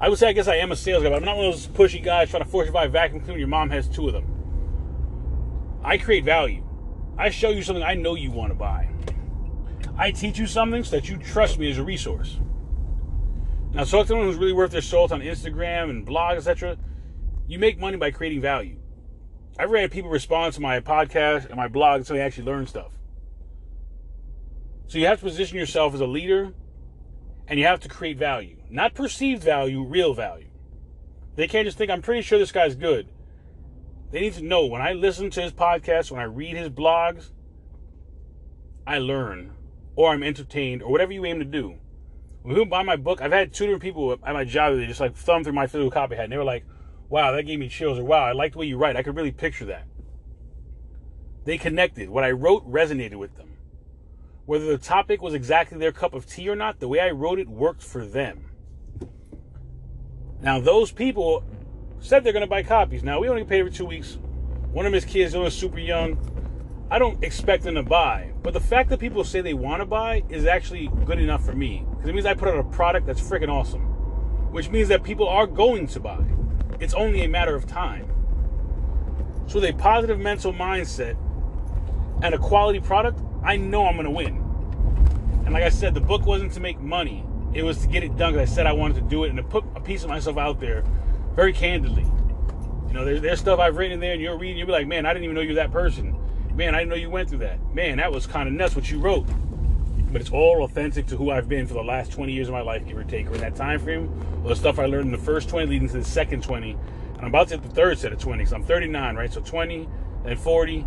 I 0.00 0.08
would 0.08 0.18
say 0.18 0.28
I 0.28 0.32
guess 0.32 0.48
I 0.48 0.56
am 0.56 0.72
a 0.72 0.76
sales 0.76 1.02
guy, 1.02 1.10
but 1.10 1.16
I'm 1.16 1.24
not 1.24 1.36
one 1.36 1.46
of 1.46 1.52
those 1.52 1.66
pushy 1.66 2.02
guys 2.02 2.30
trying 2.30 2.42
to 2.42 2.48
force 2.48 2.66
you 2.66 2.68
to 2.68 2.72
buy 2.72 2.84
a 2.84 2.88
vacuum 2.88 3.20
cleaner. 3.20 3.38
Your 3.38 3.48
mom 3.48 3.70
has 3.70 3.88
two 3.88 4.06
of 4.06 4.12
them. 4.12 4.24
I 5.82 5.98
create 5.98 6.24
value. 6.24 6.64
I 7.18 7.30
show 7.30 7.50
you 7.50 7.62
something 7.62 7.82
I 7.82 7.94
know 7.94 8.14
you 8.14 8.30
want 8.30 8.50
to 8.50 8.54
buy. 8.54 8.88
I 9.96 10.10
teach 10.10 10.38
you 10.38 10.46
something 10.46 10.84
so 10.84 10.96
that 10.96 11.08
you 11.08 11.18
trust 11.18 11.58
me 11.58 11.70
as 11.70 11.78
a 11.78 11.82
resource. 11.82 12.38
Now, 13.72 13.84
talk 13.84 14.02
to 14.02 14.08
someone 14.08 14.26
who's 14.26 14.36
really 14.36 14.52
worth 14.52 14.72
their 14.72 14.80
salt 14.80 15.12
on 15.12 15.20
Instagram 15.20 15.90
and 15.90 16.04
blog, 16.04 16.38
etc. 16.38 16.76
You 17.46 17.58
make 17.58 17.78
money 17.78 17.96
by 17.96 18.10
creating 18.10 18.40
value. 18.40 18.76
I've 19.58 19.70
had 19.70 19.90
people 19.90 20.10
respond 20.10 20.54
to 20.54 20.60
my 20.60 20.80
podcast 20.80 21.46
and 21.46 21.56
my 21.56 21.68
blog 21.68 22.00
until 22.00 22.16
they 22.16 22.22
actually 22.22 22.44
learn 22.44 22.66
stuff. 22.66 22.92
So 24.90 24.98
you 24.98 25.06
have 25.06 25.20
to 25.20 25.26
position 25.26 25.56
yourself 25.56 25.94
as 25.94 26.00
a 26.00 26.06
leader 26.06 26.52
and 27.46 27.60
you 27.60 27.66
have 27.66 27.78
to 27.78 27.88
create 27.88 28.18
value. 28.18 28.56
Not 28.68 28.92
perceived 28.92 29.40
value, 29.40 29.84
real 29.84 30.14
value. 30.14 30.48
They 31.36 31.46
can't 31.46 31.64
just 31.64 31.78
think, 31.78 31.92
I'm 31.92 32.02
pretty 32.02 32.22
sure 32.22 32.40
this 32.40 32.50
guy's 32.50 32.74
good. 32.74 33.08
They 34.10 34.20
need 34.20 34.32
to 34.32 34.42
know 34.42 34.66
when 34.66 34.82
I 34.82 34.94
listen 34.94 35.30
to 35.30 35.42
his 35.42 35.52
podcast, 35.52 36.10
when 36.10 36.20
I 36.20 36.24
read 36.24 36.56
his 36.56 36.70
blogs, 36.70 37.30
I 38.84 38.98
learn 38.98 39.52
or 39.94 40.10
I'm 40.10 40.24
entertained 40.24 40.82
or 40.82 40.90
whatever 40.90 41.12
you 41.12 41.24
aim 41.24 41.38
to 41.38 41.44
do. 41.44 41.76
When 42.42 42.56
people 42.56 42.68
buy 42.68 42.82
my 42.82 42.96
book, 42.96 43.22
I've 43.22 43.30
had 43.30 43.54
two 43.54 43.66
different 43.66 43.82
people 43.82 44.10
at 44.10 44.34
my 44.34 44.42
job 44.42 44.74
that 44.74 44.88
just 44.88 44.98
like 44.98 45.14
thumb 45.14 45.44
through 45.44 45.52
my 45.52 45.68
physical 45.68 45.92
copy 45.92 46.16
and 46.16 46.32
they 46.32 46.36
were 46.36 46.42
like, 46.42 46.64
wow, 47.08 47.30
that 47.30 47.44
gave 47.44 47.60
me 47.60 47.68
chills, 47.68 47.96
or 47.96 48.02
wow, 48.02 48.24
I 48.24 48.32
like 48.32 48.54
the 48.54 48.58
way 48.58 48.66
you 48.66 48.76
write. 48.76 48.96
I 48.96 49.04
could 49.04 49.14
really 49.14 49.30
picture 49.30 49.66
that. 49.66 49.86
They 51.44 51.58
connected. 51.58 52.10
What 52.10 52.24
I 52.24 52.32
wrote 52.32 52.68
resonated 52.68 53.14
with 53.14 53.36
them. 53.36 53.49
Whether 54.50 54.66
the 54.66 54.78
topic 54.78 55.22
was 55.22 55.32
exactly 55.32 55.78
their 55.78 55.92
cup 55.92 56.12
of 56.12 56.26
tea 56.26 56.48
or 56.48 56.56
not, 56.56 56.80
the 56.80 56.88
way 56.88 56.98
I 56.98 57.10
wrote 57.10 57.38
it 57.38 57.48
worked 57.48 57.84
for 57.84 58.04
them. 58.04 58.50
Now, 60.42 60.58
those 60.58 60.90
people 60.90 61.44
said 62.00 62.24
they're 62.24 62.32
going 62.32 62.40
to 62.40 62.50
buy 62.50 62.64
copies. 62.64 63.04
Now, 63.04 63.20
we 63.20 63.28
only 63.28 63.44
paid 63.44 63.62
for 63.64 63.70
two 63.70 63.86
weeks. 63.86 64.18
One 64.72 64.86
of 64.86 64.92
his 64.92 65.04
kids 65.04 65.36
is 65.36 65.54
super 65.54 65.78
young. 65.78 66.18
I 66.90 66.98
don't 66.98 67.22
expect 67.22 67.62
them 67.62 67.76
to 67.76 67.84
buy. 67.84 68.32
But 68.42 68.52
the 68.52 68.60
fact 68.60 68.90
that 68.90 68.98
people 68.98 69.22
say 69.22 69.40
they 69.40 69.54
want 69.54 69.82
to 69.82 69.86
buy 69.86 70.24
is 70.28 70.46
actually 70.46 70.90
good 71.04 71.20
enough 71.20 71.46
for 71.46 71.54
me. 71.54 71.86
Because 71.88 72.08
it 72.08 72.12
means 72.12 72.26
I 72.26 72.34
put 72.34 72.48
out 72.48 72.58
a 72.58 72.64
product 72.64 73.06
that's 73.06 73.20
freaking 73.20 73.50
awesome. 73.50 73.82
Which 74.50 74.68
means 74.68 74.88
that 74.88 75.04
people 75.04 75.28
are 75.28 75.46
going 75.46 75.86
to 75.86 76.00
buy. 76.00 76.24
It's 76.80 76.94
only 76.94 77.22
a 77.22 77.28
matter 77.28 77.54
of 77.54 77.68
time. 77.68 78.12
So, 79.46 79.60
with 79.60 79.70
a 79.70 79.74
positive 79.74 80.18
mental 80.18 80.52
mindset 80.52 81.16
and 82.20 82.34
a 82.34 82.38
quality 82.38 82.80
product, 82.80 83.20
I 83.42 83.56
know 83.56 83.86
I'm 83.86 83.94
going 83.94 84.04
to 84.04 84.10
win. 84.10 84.39
And 85.50 85.54
like 85.56 85.64
I 85.64 85.68
said, 85.68 85.94
the 85.94 86.00
book 86.00 86.26
wasn't 86.26 86.52
to 86.52 86.60
make 86.60 86.78
money, 86.78 87.26
it 87.52 87.64
was 87.64 87.78
to 87.78 87.88
get 87.88 88.04
it 88.04 88.16
done 88.16 88.34
because 88.34 88.48
I 88.48 88.54
said 88.54 88.68
I 88.68 88.72
wanted 88.72 88.94
to 88.94 89.00
do 89.00 89.24
it 89.24 89.30
and 89.30 89.36
to 89.36 89.42
put 89.42 89.64
a 89.74 89.80
piece 89.80 90.04
of 90.04 90.08
myself 90.08 90.38
out 90.38 90.60
there 90.60 90.84
very 91.34 91.52
candidly. 91.52 92.06
You 92.86 92.94
know, 92.94 93.04
there's, 93.04 93.20
there's 93.20 93.40
stuff 93.40 93.58
I've 93.58 93.76
written 93.76 93.94
in 93.94 93.98
there 93.98 94.12
and 94.12 94.22
you're 94.22 94.38
reading, 94.38 94.58
you'll 94.58 94.68
be 94.68 94.72
like, 94.72 94.86
man, 94.86 95.06
I 95.06 95.12
didn't 95.12 95.24
even 95.24 95.34
know 95.34 95.40
you're 95.40 95.56
that 95.56 95.72
person. 95.72 96.16
Man, 96.54 96.76
I 96.76 96.78
didn't 96.78 96.90
know 96.90 96.94
you 96.94 97.10
went 97.10 97.30
through 97.30 97.38
that. 97.38 97.58
Man, 97.74 97.96
that 97.96 98.12
was 98.12 98.28
kind 98.28 98.48
of 98.48 98.54
nuts 98.54 98.76
what 98.76 98.92
you 98.92 99.00
wrote. 99.00 99.26
But 100.12 100.20
it's 100.20 100.30
all 100.30 100.62
authentic 100.62 101.08
to 101.08 101.16
who 101.16 101.32
I've 101.32 101.48
been 101.48 101.66
for 101.66 101.74
the 101.74 101.82
last 101.82 102.12
20 102.12 102.32
years 102.32 102.46
of 102.46 102.52
my 102.52 102.60
life, 102.60 102.86
give 102.86 102.96
or 102.96 103.02
take. 103.02 103.26
Or 103.28 103.34
in 103.34 103.40
that 103.40 103.56
time 103.56 103.80
frame, 103.80 104.08
all 104.44 104.50
the 104.50 104.54
stuff 104.54 104.78
I 104.78 104.86
learned 104.86 105.06
in 105.06 105.10
the 105.10 105.18
first 105.18 105.48
20 105.48 105.66
leading 105.66 105.88
to 105.88 105.98
the 105.98 106.04
second 106.04 106.44
20. 106.44 106.70
And 106.70 107.20
I'm 107.22 107.26
about 107.26 107.48
to 107.48 107.54
hit 107.54 107.64
the 107.64 107.74
third 107.74 107.98
set 107.98 108.12
of 108.12 108.20
20 108.20 108.38
because 108.38 108.52
I'm 108.52 108.62
39, 108.62 109.16
right? 109.16 109.32
So 109.32 109.40
20, 109.40 109.88
then 110.22 110.36
40, 110.36 110.86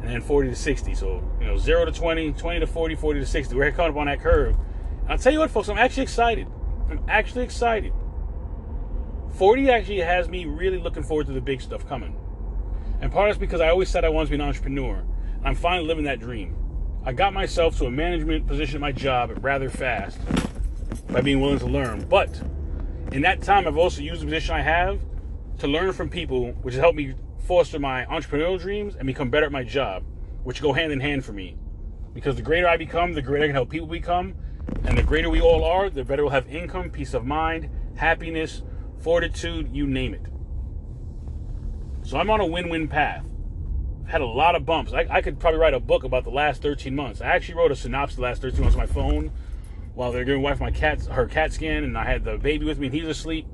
and 0.00 0.10
then 0.10 0.20
40 0.20 0.50
to 0.50 0.54
60. 0.54 0.94
So, 0.94 1.22
you 1.40 1.46
know, 1.46 1.56
0 1.56 1.84
to 1.84 1.92
20, 1.92 2.32
20 2.32 2.60
to 2.60 2.66
40, 2.66 2.94
40 2.94 3.20
to 3.20 3.26
60. 3.26 3.54
We're 3.54 3.72
coming 3.72 3.92
up 3.92 3.96
on 3.98 4.06
that 4.06 4.20
curve. 4.20 4.56
And 5.02 5.10
I'll 5.10 5.18
tell 5.18 5.32
you 5.32 5.40
what, 5.40 5.50
folks, 5.50 5.68
I'm 5.68 5.78
actually 5.78 6.04
excited. 6.04 6.46
I'm 6.90 7.00
actually 7.08 7.44
excited. 7.44 7.92
40 9.34 9.70
actually 9.70 10.00
has 10.00 10.28
me 10.28 10.46
really 10.46 10.78
looking 10.78 11.02
forward 11.02 11.26
to 11.26 11.32
the 11.32 11.40
big 11.40 11.60
stuff 11.60 11.86
coming. 11.88 12.16
And 13.00 13.12
part 13.12 13.28
of 13.28 13.36
it's 13.36 13.40
because 13.40 13.60
I 13.60 13.68
always 13.68 13.88
said 13.88 14.04
I 14.04 14.08
wanted 14.08 14.26
to 14.26 14.30
be 14.30 14.34
an 14.36 14.40
entrepreneur. 14.48 15.04
I'm 15.44 15.54
finally 15.54 15.86
living 15.86 16.04
that 16.04 16.18
dream. 16.18 16.56
I 17.04 17.12
got 17.12 17.32
myself 17.32 17.78
to 17.78 17.86
a 17.86 17.90
management 17.90 18.46
position 18.46 18.76
at 18.76 18.80
my 18.80 18.92
job 18.92 19.32
rather 19.42 19.70
fast 19.70 20.18
by 21.08 21.20
being 21.20 21.40
willing 21.40 21.60
to 21.60 21.66
learn. 21.66 22.06
But 22.08 22.40
in 23.12 23.22
that 23.22 23.42
time, 23.42 23.66
I've 23.66 23.76
also 23.76 24.02
used 24.02 24.22
the 24.22 24.26
position 24.26 24.54
I 24.54 24.62
have 24.62 25.00
to 25.58 25.66
learn 25.66 25.92
from 25.92 26.08
people, 26.08 26.52
which 26.62 26.74
has 26.74 26.80
helped 26.80 26.96
me 26.96 27.14
foster 27.48 27.78
my 27.78 28.04
entrepreneurial 28.04 28.60
dreams 28.60 28.94
and 28.94 29.06
become 29.06 29.30
better 29.30 29.46
at 29.46 29.52
my 29.52 29.64
job, 29.64 30.04
which 30.44 30.60
go 30.60 30.74
hand 30.74 30.92
in 30.92 31.00
hand 31.00 31.24
for 31.24 31.32
me. 31.32 31.56
Because 32.12 32.36
the 32.36 32.42
greater 32.42 32.68
I 32.68 32.76
become, 32.76 33.14
the 33.14 33.22
greater 33.22 33.44
I 33.44 33.48
can 33.48 33.54
help 33.54 33.70
people 33.70 33.86
become. 33.86 34.34
And 34.84 34.98
the 34.98 35.02
greater 35.02 35.30
we 35.30 35.40
all 35.40 35.64
are, 35.64 35.88
the 35.88 36.04
better 36.04 36.24
we'll 36.24 36.32
have 36.32 36.46
income, 36.46 36.90
peace 36.90 37.14
of 37.14 37.24
mind, 37.24 37.70
happiness, 37.96 38.62
fortitude, 38.98 39.74
you 39.74 39.86
name 39.86 40.12
it. 40.12 40.26
So 42.06 42.18
I'm 42.18 42.28
on 42.28 42.40
a 42.40 42.46
win 42.46 42.68
win 42.68 42.86
path. 42.86 43.24
I've 44.04 44.10
had 44.10 44.20
a 44.20 44.26
lot 44.26 44.54
of 44.54 44.66
bumps. 44.66 44.92
I, 44.92 45.06
I, 45.08 45.22
could 45.22 45.40
probably 45.40 45.58
write 45.58 45.72
a 45.72 45.80
book 45.80 46.04
about 46.04 46.24
the 46.24 46.30
last 46.30 46.60
13 46.60 46.94
months. 46.94 47.22
I 47.22 47.28
actually 47.28 47.54
wrote 47.54 47.72
a 47.72 47.76
synopsis 47.76 48.16
the 48.16 48.22
last 48.22 48.42
13 48.42 48.60
months 48.60 48.76
on 48.76 48.80
my 48.80 48.86
phone 48.86 49.32
while 49.94 50.12
they're 50.12 50.24
giving 50.24 50.42
my 50.42 50.50
wife 50.50 50.60
my 50.60 50.70
cat 50.70 51.06
her 51.06 51.26
CAT 51.26 51.54
scan, 51.54 51.82
and 51.82 51.96
I 51.96 52.04
had 52.04 52.24
the 52.24 52.36
baby 52.36 52.66
with 52.66 52.78
me, 52.78 52.88
and 52.88 52.94
he 52.94 53.00
was 53.00 53.16
asleep. 53.16 53.46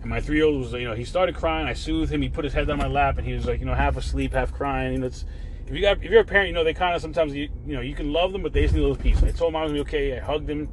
And 0.00 0.08
my 0.08 0.20
three 0.20 0.36
year 0.36 0.46
old 0.46 0.60
was, 0.60 0.72
you 0.72 0.84
know, 0.84 0.94
he 0.94 1.04
started 1.04 1.34
crying. 1.34 1.66
I 1.66 1.74
soothed 1.74 2.12
him. 2.12 2.22
He 2.22 2.28
put 2.28 2.44
his 2.44 2.54
head 2.54 2.70
on 2.70 2.78
my 2.78 2.86
lap, 2.86 3.18
and 3.18 3.26
he 3.26 3.34
was 3.34 3.46
like, 3.46 3.60
you 3.60 3.66
know, 3.66 3.74
half 3.74 3.96
asleep, 3.96 4.32
half 4.32 4.52
crying. 4.52 4.94
And 4.94 5.04
it's 5.04 5.24
if 5.66 5.74
you 5.74 5.82
got 5.82 5.98
if 5.98 6.10
you're 6.10 6.22
a 6.22 6.24
parent, 6.24 6.48
you 6.48 6.54
know, 6.54 6.64
they 6.64 6.74
kind 6.74 6.94
of 6.94 7.02
sometimes 7.02 7.34
you 7.34 7.48
you 7.66 7.74
know 7.74 7.80
you 7.80 7.94
can 7.94 8.12
love 8.12 8.32
them, 8.32 8.42
but 8.42 8.52
they 8.52 8.62
just 8.62 8.74
need 8.74 8.80
a 8.80 8.88
little 8.88 9.02
peace. 9.02 9.22
I 9.22 9.30
told 9.30 9.52
mom 9.52 9.68
to 9.68 9.74
be 9.74 9.80
okay. 9.80 10.16
I 10.16 10.20
hugged 10.20 10.48
him. 10.48 10.68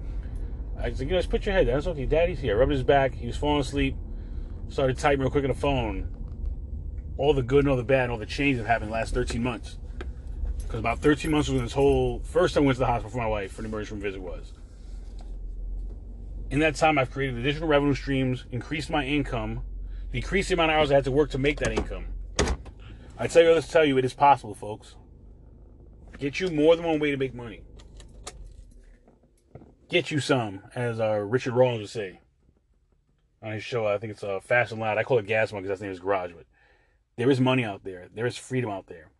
I 0.79 0.89
was 0.89 0.99
like, 0.99 1.07
you 1.07 1.13
know, 1.13 1.19
just 1.19 1.29
put 1.29 1.45
your 1.45 1.53
head 1.53 1.67
down. 1.67 1.77
It's 1.77 1.87
okay. 1.87 2.05
Daddy's 2.05 2.39
here. 2.39 2.55
I 2.55 2.59
rubbed 2.59 2.71
his 2.71 2.83
back. 2.83 3.13
He 3.13 3.27
was 3.27 3.35
falling 3.35 3.61
asleep. 3.61 3.95
Started 4.69 4.97
typing 4.97 5.21
real 5.21 5.29
quick 5.29 5.43
on 5.43 5.49
the 5.49 5.55
phone. 5.55 6.13
All 7.17 7.33
the 7.33 7.41
good 7.41 7.59
and 7.59 7.69
all 7.69 7.77
the 7.77 7.83
bad, 7.83 8.03
and 8.03 8.11
all 8.11 8.17
the 8.17 8.25
change 8.25 8.57
that 8.57 8.67
happened 8.67 8.85
in 8.85 8.89
the 8.89 8.97
last 8.97 9.13
13 9.13 9.41
months. 9.41 9.77
Because 10.63 10.79
about 10.79 10.99
13 10.99 11.31
months 11.31 11.47
was 11.47 11.55
when 11.55 11.63
this 11.63 11.73
whole 11.73 12.19
first 12.19 12.53
time 12.53 12.63
I 12.63 12.65
went 12.67 12.75
to 12.75 12.79
the 12.79 12.85
hospital 12.85 13.11
for 13.11 13.17
my 13.17 13.27
wife 13.27 13.53
for 13.53 13.61
an 13.61 13.67
emergency 13.67 13.93
room 13.93 14.01
visit 14.01 14.21
was. 14.21 14.51
In 16.49 16.59
that 16.59 16.75
time, 16.75 16.97
I've 16.97 17.11
created 17.11 17.37
additional 17.37 17.67
revenue 17.67 17.93
streams, 17.93 18.45
increased 18.51 18.89
my 18.89 19.05
income, 19.05 19.63
decreased 20.13 20.47
the 20.47 20.53
amount 20.53 20.71
of 20.71 20.77
hours 20.77 20.91
I 20.91 20.95
had 20.95 21.03
to 21.03 21.11
work 21.11 21.29
to 21.31 21.37
make 21.37 21.59
that 21.59 21.73
income. 21.73 22.05
I 23.17 23.27
tell 23.27 23.43
you, 23.43 23.51
let's 23.51 23.67
tell 23.67 23.83
you, 23.83 23.97
it 23.97 24.05
is 24.05 24.13
possible, 24.13 24.55
folks. 24.55 24.95
Get 26.17 26.39
you 26.39 26.49
more 26.49 26.75
than 26.75 26.85
one 26.85 26.99
way 26.99 27.11
to 27.11 27.17
make 27.17 27.33
money. 27.33 27.63
Get 29.89 30.09
you 30.09 30.19
some, 30.19 30.61
as 30.73 30.99
uh, 30.99 31.19
Richard 31.19 31.53
Rawlings 31.53 31.81
would 31.81 31.89
say 31.89 32.21
on 33.41 33.51
his 33.51 33.63
show. 33.63 33.85
I 33.87 33.97
think 33.97 34.11
it's 34.11 34.23
uh, 34.23 34.39
Fast 34.41 34.71
and 34.71 34.79
Loud. 34.79 34.97
I 34.97 35.03
call 35.03 35.17
it 35.19 35.27
Gas 35.27 35.51
Monkey 35.51 35.63
because 35.63 35.69
that's 35.69 35.79
the 35.79 35.85
name 35.85 35.91
of 35.91 35.97
his 35.97 36.03
garage. 36.03 36.31
But 36.35 36.45
there 37.17 37.29
is 37.29 37.39
money 37.39 37.65
out 37.65 37.83
there. 37.83 38.07
There 38.13 38.25
is 38.25 38.37
freedom 38.37 38.69
out 38.69 38.87
there. 38.87 39.11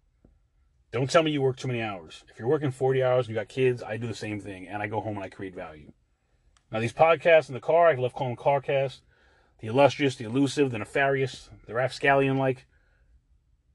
Don't 0.92 1.10
tell 1.10 1.24
me 1.24 1.32
you 1.32 1.42
work 1.42 1.58
too 1.58 1.68
many 1.68 1.82
hours. 1.82 2.24
If 2.30 2.40
you're 2.40 2.48
working 2.48 2.72
40 2.72 3.04
hours 3.04 3.28
and 3.28 3.36
you 3.36 3.42
got 3.42 3.50
kids, 3.50 3.84
I 3.84 3.98
do 3.98 4.08
the 4.08 4.16
same 4.16 4.40
thing, 4.40 4.68
and 4.68 4.82
I 4.82 4.88
go 4.88 5.02
home 5.02 5.18
and 5.18 5.26
I 5.26 5.30
create 5.30 5.54
value. 5.54 5.92
Now, 6.72 6.80
these 6.80 6.94
podcasts 6.94 7.48
in 7.48 7.54
the 7.54 7.62
car, 7.62 7.88
I 7.88 7.96
love 7.96 8.14
calling 8.14 8.36
them 8.36 8.44
CarCast. 8.44 9.00
The 9.60 9.68
illustrious, 9.68 10.16
the 10.16 10.26
elusive, 10.26 10.72
the 10.72 10.80
nefarious, 10.80 11.50
the 11.66 11.74
rapscallion 11.74 12.38
like. 12.38 12.66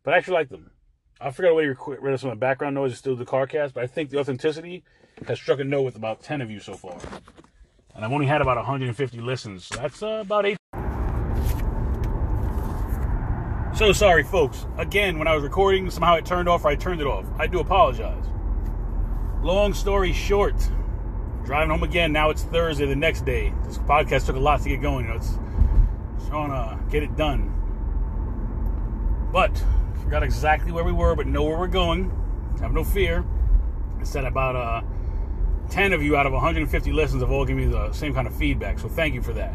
But 0.02 0.14
I 0.14 0.18
actually 0.18 0.34
like 0.34 0.48
them. 0.50 0.70
I 1.20 1.30
forgot 1.30 1.52
a 1.52 1.54
way 1.54 1.66
to 1.66 1.74
get 1.74 2.02
rid 2.02 2.14
of 2.14 2.20
some 2.20 2.30
of 2.30 2.36
the 2.36 2.40
background 2.40 2.74
noise 2.74 2.90
and 2.90 2.98
still 2.98 3.14
do 3.14 3.24
the 3.24 3.30
CarCast, 3.30 3.74
but 3.74 3.84
I 3.84 3.86
think 3.86 4.10
the 4.10 4.18
authenticity 4.18 4.84
has 5.26 5.38
struck 5.38 5.60
a 5.60 5.64
note 5.64 5.82
with 5.82 5.96
about 5.96 6.22
10 6.22 6.40
of 6.40 6.50
you 6.50 6.60
so 6.60 6.74
far. 6.74 6.98
And 7.94 8.04
I've 8.04 8.12
only 8.12 8.26
had 8.26 8.40
about 8.40 8.56
150 8.56 9.20
listens. 9.20 9.66
So 9.66 9.76
that's 9.76 10.02
uh, 10.02 10.22
about 10.22 10.46
eight. 10.46 10.56
So 13.74 13.92
sorry, 13.92 14.22
folks. 14.22 14.66
Again, 14.78 15.18
when 15.18 15.28
I 15.28 15.34
was 15.34 15.44
recording, 15.44 15.90
somehow 15.90 16.16
it 16.16 16.26
turned 16.26 16.48
off 16.48 16.64
or 16.64 16.68
I 16.68 16.74
turned 16.74 17.00
it 17.00 17.06
off. 17.06 17.24
I 17.38 17.46
do 17.46 17.60
apologize. 17.60 18.24
Long 19.42 19.72
story 19.74 20.12
short, 20.12 20.54
driving 21.44 21.70
home 21.70 21.82
again. 21.82 22.12
Now 22.12 22.30
it's 22.30 22.42
Thursday, 22.44 22.86
the 22.86 22.96
next 22.96 23.24
day. 23.24 23.52
This 23.64 23.78
podcast 23.78 24.26
took 24.26 24.36
a 24.36 24.40
lot 24.40 24.62
to 24.62 24.68
get 24.68 24.80
going. 24.80 25.06
You 25.06 25.12
know, 25.12 25.16
it's 25.16 25.36
trying 26.28 26.50
to 26.50 26.78
get 26.90 27.02
it 27.02 27.16
done. 27.16 27.48
But 29.32 29.62
forgot 30.02 30.22
exactly 30.22 30.72
where 30.72 30.84
we 30.84 30.92
were, 30.92 31.14
but 31.14 31.26
know 31.26 31.42
where 31.42 31.58
we're 31.58 31.66
going. 31.66 32.10
Have 32.60 32.72
no 32.72 32.84
fear. 32.84 33.24
I 33.98 34.04
said 34.04 34.24
about 34.24 34.56
uh, 34.56 34.82
10 35.70 35.92
of 35.92 36.02
you 36.02 36.16
out 36.16 36.26
of 36.26 36.32
150 36.32 36.92
listens 36.92 37.22
have 37.22 37.30
all 37.30 37.44
given 37.44 37.64
me 37.64 37.70
the 37.70 37.92
same 37.92 38.12
kind 38.12 38.26
of 38.26 38.36
feedback. 38.36 38.78
So 38.78 38.88
thank 38.88 39.14
you 39.14 39.22
for 39.22 39.32
that. 39.32 39.54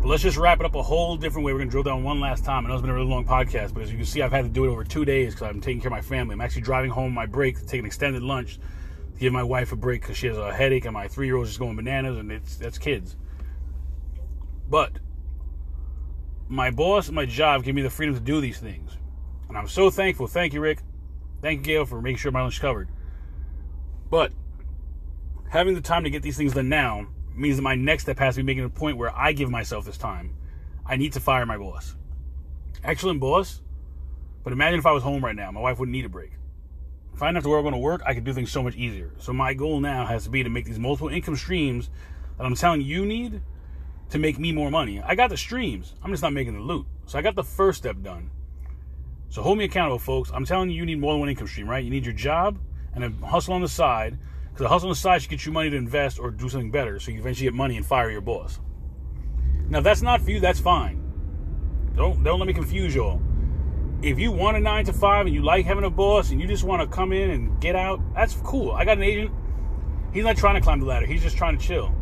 But 0.00 0.08
let's 0.08 0.22
just 0.22 0.36
wrap 0.36 0.60
it 0.60 0.66
up 0.66 0.74
a 0.74 0.82
whole 0.82 1.16
different 1.16 1.46
way. 1.46 1.52
We're 1.52 1.60
going 1.60 1.68
to 1.68 1.72
drill 1.72 1.84
down 1.84 2.02
one 2.02 2.20
last 2.20 2.44
time. 2.44 2.66
I 2.66 2.68
know 2.68 2.74
it's 2.74 2.82
been 2.82 2.90
a 2.90 2.94
really 2.94 3.08
long 3.08 3.24
podcast, 3.24 3.72
but 3.72 3.84
as 3.84 3.90
you 3.90 3.96
can 3.96 4.04
see, 4.04 4.20
I've 4.20 4.32
had 4.32 4.44
to 4.44 4.50
do 4.50 4.64
it 4.64 4.68
over 4.68 4.84
two 4.84 5.04
days 5.04 5.34
because 5.34 5.48
I'm 5.48 5.60
taking 5.60 5.80
care 5.80 5.88
of 5.88 5.92
my 5.92 6.02
family. 6.02 6.34
I'm 6.34 6.40
actually 6.40 6.62
driving 6.62 6.90
home 6.90 7.14
my 7.14 7.26
break 7.26 7.58
to 7.58 7.64
take 7.64 7.80
an 7.80 7.86
extended 7.86 8.22
lunch 8.22 8.58
give 9.22 9.32
my 9.32 9.42
wife 9.42 9.70
a 9.70 9.76
break 9.76 10.02
because 10.02 10.16
she 10.16 10.26
has 10.26 10.36
a 10.36 10.52
headache 10.52 10.84
and 10.84 10.92
my 10.92 11.06
three 11.06 11.26
year 11.26 11.36
old 11.36 11.46
is 11.46 11.56
going 11.56 11.76
bananas 11.76 12.18
and 12.18 12.30
it's 12.32 12.56
that's 12.56 12.76
kids. 12.76 13.16
But 14.68 14.98
my 16.48 16.70
boss 16.70 17.08
my 17.08 17.24
job 17.24 17.62
give 17.62 17.74
me 17.74 17.82
the 17.82 17.90
freedom 17.90 18.16
to 18.16 18.20
do 18.20 18.40
these 18.40 18.58
things. 18.58 18.90
And 19.48 19.56
I'm 19.56 19.68
so 19.68 19.90
thankful. 19.90 20.26
Thank 20.26 20.52
you, 20.54 20.60
Rick. 20.60 20.80
Thank 21.40 21.60
you, 21.60 21.64
Gail, 21.64 21.86
for 21.86 22.02
making 22.02 22.18
sure 22.18 22.32
my 22.32 22.42
lunch 22.42 22.60
covered. 22.60 22.88
But 24.10 24.32
having 25.48 25.74
the 25.74 25.80
time 25.80 26.04
to 26.04 26.10
get 26.10 26.22
these 26.22 26.36
things 26.36 26.54
done 26.54 26.68
now 26.68 27.06
means 27.34 27.56
that 27.56 27.62
my 27.62 27.76
next 27.76 28.04
step 28.04 28.18
has 28.18 28.34
to 28.34 28.40
be 28.40 28.46
making 28.46 28.64
a 28.64 28.68
point 28.68 28.98
where 28.98 29.16
I 29.16 29.32
give 29.32 29.50
myself 29.50 29.84
this 29.84 29.96
time. 29.96 30.36
I 30.84 30.96
need 30.96 31.12
to 31.12 31.20
fire 31.20 31.46
my 31.46 31.56
boss. 31.56 31.94
Excellent 32.82 33.20
boss, 33.20 33.62
but 34.42 34.52
imagine 34.52 34.80
if 34.80 34.86
I 34.86 34.92
was 34.92 35.04
home 35.04 35.24
right 35.24 35.36
now. 35.36 35.52
My 35.52 35.60
wife 35.60 35.78
wouldn't 35.78 35.92
need 35.92 36.04
a 36.04 36.08
break. 36.08 36.32
If 37.14 37.22
I 37.22 37.26
didn't 37.26 37.36
have 37.36 37.44
to 37.44 37.50
worry 37.50 37.62
going 37.62 37.72
to 37.72 37.78
work, 37.78 38.02
I 38.06 38.14
could 38.14 38.24
do 38.24 38.32
things 38.32 38.50
so 38.50 38.62
much 38.62 38.74
easier. 38.76 39.10
So 39.18 39.32
my 39.32 39.54
goal 39.54 39.80
now 39.80 40.06
has 40.06 40.24
to 40.24 40.30
be 40.30 40.42
to 40.42 40.50
make 40.50 40.64
these 40.64 40.78
multiple 40.78 41.08
income 41.08 41.36
streams 41.36 41.90
that 42.38 42.44
I'm 42.44 42.54
telling 42.54 42.80
you 42.80 43.04
need 43.04 43.42
to 44.10 44.18
make 44.18 44.38
me 44.38 44.52
more 44.52 44.70
money. 44.70 45.00
I 45.00 45.14
got 45.14 45.30
the 45.30 45.36
streams. 45.36 45.94
I'm 46.02 46.10
just 46.10 46.22
not 46.22 46.32
making 46.32 46.54
the 46.54 46.60
loot. 46.60 46.86
So 47.06 47.18
I 47.18 47.22
got 47.22 47.34
the 47.34 47.44
first 47.44 47.78
step 47.78 48.02
done. 48.02 48.30
So 49.28 49.42
hold 49.42 49.58
me 49.58 49.64
accountable, 49.64 49.98
folks. 49.98 50.30
I'm 50.32 50.44
telling 50.44 50.70
you, 50.70 50.76
you 50.76 50.86
need 50.86 51.00
more 51.00 51.14
than 51.14 51.20
one 51.20 51.28
income 51.28 51.46
stream, 51.46 51.68
right? 51.68 51.82
You 51.82 51.90
need 51.90 52.04
your 52.04 52.14
job 52.14 52.58
and 52.94 53.04
a 53.04 53.26
hustle 53.26 53.54
on 53.54 53.62
the 53.62 53.68
side. 53.68 54.18
Because 54.52 54.66
a 54.66 54.68
hustle 54.68 54.88
on 54.88 54.92
the 54.92 54.98
side 54.98 55.22
should 55.22 55.30
get 55.30 55.46
you 55.46 55.52
money 55.52 55.70
to 55.70 55.76
invest 55.76 56.18
or 56.18 56.30
do 56.30 56.48
something 56.48 56.70
better 56.70 57.00
so 57.00 57.10
you 57.10 57.18
eventually 57.18 57.46
get 57.46 57.54
money 57.54 57.76
and 57.78 57.86
fire 57.86 58.10
your 58.10 58.20
boss. 58.20 58.60
Now, 59.68 59.78
if 59.78 59.84
that's 59.84 60.02
not 60.02 60.20
for 60.20 60.30
you, 60.30 60.40
that's 60.40 60.60
fine. 60.60 61.02
Don't, 61.96 62.22
don't 62.22 62.38
let 62.38 62.46
me 62.46 62.52
confuse 62.52 62.94
y'all. 62.94 63.22
If 64.02 64.18
you 64.18 64.32
want 64.32 64.56
a 64.56 64.60
nine 64.60 64.84
to 64.86 64.92
five 64.92 65.26
and 65.26 65.34
you 65.34 65.42
like 65.42 65.64
having 65.64 65.84
a 65.84 65.90
boss 65.90 66.32
and 66.32 66.40
you 66.40 66.48
just 66.48 66.64
want 66.64 66.82
to 66.82 66.88
come 66.88 67.12
in 67.12 67.30
and 67.30 67.60
get 67.60 67.76
out, 67.76 68.00
that's 68.14 68.34
cool. 68.42 68.72
I 68.72 68.84
got 68.84 68.98
an 68.98 69.04
agent. 69.04 69.30
He's 70.12 70.24
not 70.24 70.36
trying 70.36 70.56
to 70.56 70.60
climb 70.60 70.80
the 70.80 70.86
ladder. 70.86 71.06
He's 71.06 71.22
just 71.22 71.36
trying 71.36 71.56
to 71.56 71.64
chill. 71.64 71.94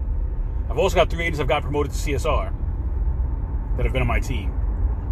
I've 0.71 0.79
also 0.79 0.95
got 0.95 1.11
three 1.11 1.25
agents 1.25 1.41
I've 1.41 1.49
got 1.49 1.63
promoted 1.63 1.93
to 1.93 1.99
CSR 1.99 2.55
that 3.77 3.85
have 3.85 3.93
been 3.93 4.01
on 4.01 4.09
my 4.09 4.19
team. 4.19 4.51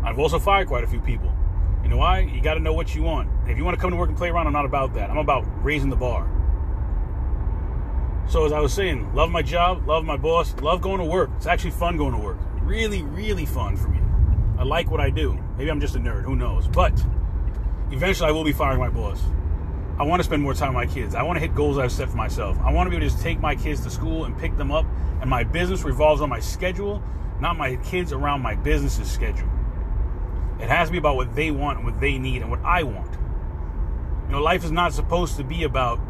I've 0.02 0.18
also 0.18 0.38
fired 0.38 0.66
quite 0.66 0.82
a 0.82 0.86
few 0.86 1.00
people. 1.00 1.30
You 1.82 1.90
know 1.90 1.98
why? 1.98 2.20
You 2.20 2.40
got 2.40 2.54
to 2.54 2.60
know 2.60 2.72
what 2.72 2.94
you 2.94 3.02
want. 3.02 3.28
If 3.46 3.58
you 3.58 3.64
want 3.66 3.76
to 3.76 3.80
come 3.80 3.90
to 3.90 3.96
work 3.96 4.08
and 4.08 4.16
play 4.16 4.30
around, 4.30 4.46
I'm 4.46 4.54
not 4.54 4.64
about 4.64 4.94
that. 4.94 5.10
I'm 5.10 5.18
about 5.18 5.44
raising 5.62 5.90
the 5.90 5.96
bar. 5.96 6.26
So 8.28 8.46
as 8.46 8.52
I 8.52 8.60
was 8.60 8.72
saying, 8.72 9.14
love 9.14 9.30
my 9.30 9.42
job, 9.42 9.86
love 9.86 10.06
my 10.06 10.16
boss, 10.16 10.54
love 10.62 10.80
going 10.80 11.00
to 11.00 11.04
work. 11.04 11.28
It's 11.36 11.46
actually 11.46 11.72
fun 11.72 11.98
going 11.98 12.12
to 12.12 12.18
work. 12.18 12.38
Really, 12.62 13.02
really 13.02 13.44
fun 13.44 13.76
for 13.76 13.88
me. 13.88 14.00
I 14.58 14.64
like 14.64 14.90
what 14.90 15.00
I 15.00 15.10
do. 15.10 15.38
Maybe 15.56 15.70
I'm 15.70 15.80
just 15.80 15.94
a 15.94 16.00
nerd, 16.00 16.24
who 16.24 16.34
knows? 16.34 16.66
But 16.66 16.92
eventually 17.92 18.28
I 18.28 18.32
will 18.32 18.42
be 18.42 18.52
firing 18.52 18.80
my 18.80 18.88
boss. 18.88 19.22
I 19.98 20.02
want 20.02 20.18
to 20.18 20.24
spend 20.24 20.42
more 20.42 20.52
time 20.52 20.74
with 20.74 20.88
my 20.88 20.92
kids. 20.92 21.14
I 21.14 21.22
want 21.22 21.36
to 21.36 21.40
hit 21.40 21.54
goals 21.54 21.78
I've 21.78 21.92
set 21.92 22.08
for 22.08 22.16
myself. 22.16 22.58
I 22.60 22.72
want 22.72 22.86
to 22.86 22.90
be 22.90 22.96
able 22.96 23.06
to 23.06 23.12
just 23.12 23.22
take 23.22 23.40
my 23.40 23.54
kids 23.54 23.80
to 23.82 23.90
school 23.90 24.24
and 24.24 24.36
pick 24.36 24.56
them 24.56 24.72
up, 24.72 24.84
and 25.20 25.30
my 25.30 25.44
business 25.44 25.84
revolves 25.84 26.20
on 26.20 26.28
my 26.28 26.40
schedule, 26.40 27.02
not 27.40 27.56
my 27.56 27.76
kids 27.76 28.12
around 28.12 28.42
my 28.42 28.56
business's 28.56 29.10
schedule. 29.10 29.48
It 30.60 30.68
has 30.68 30.88
to 30.88 30.92
be 30.92 30.98
about 30.98 31.14
what 31.14 31.36
they 31.36 31.52
want 31.52 31.78
and 31.78 31.86
what 31.86 32.00
they 32.00 32.18
need 32.18 32.42
and 32.42 32.50
what 32.50 32.60
I 32.64 32.82
want. 32.82 33.12
You 34.26 34.32
know, 34.32 34.42
life 34.42 34.64
is 34.64 34.72
not 34.72 34.92
supposed 34.92 35.36
to 35.36 35.44
be 35.44 35.62
about, 35.62 36.00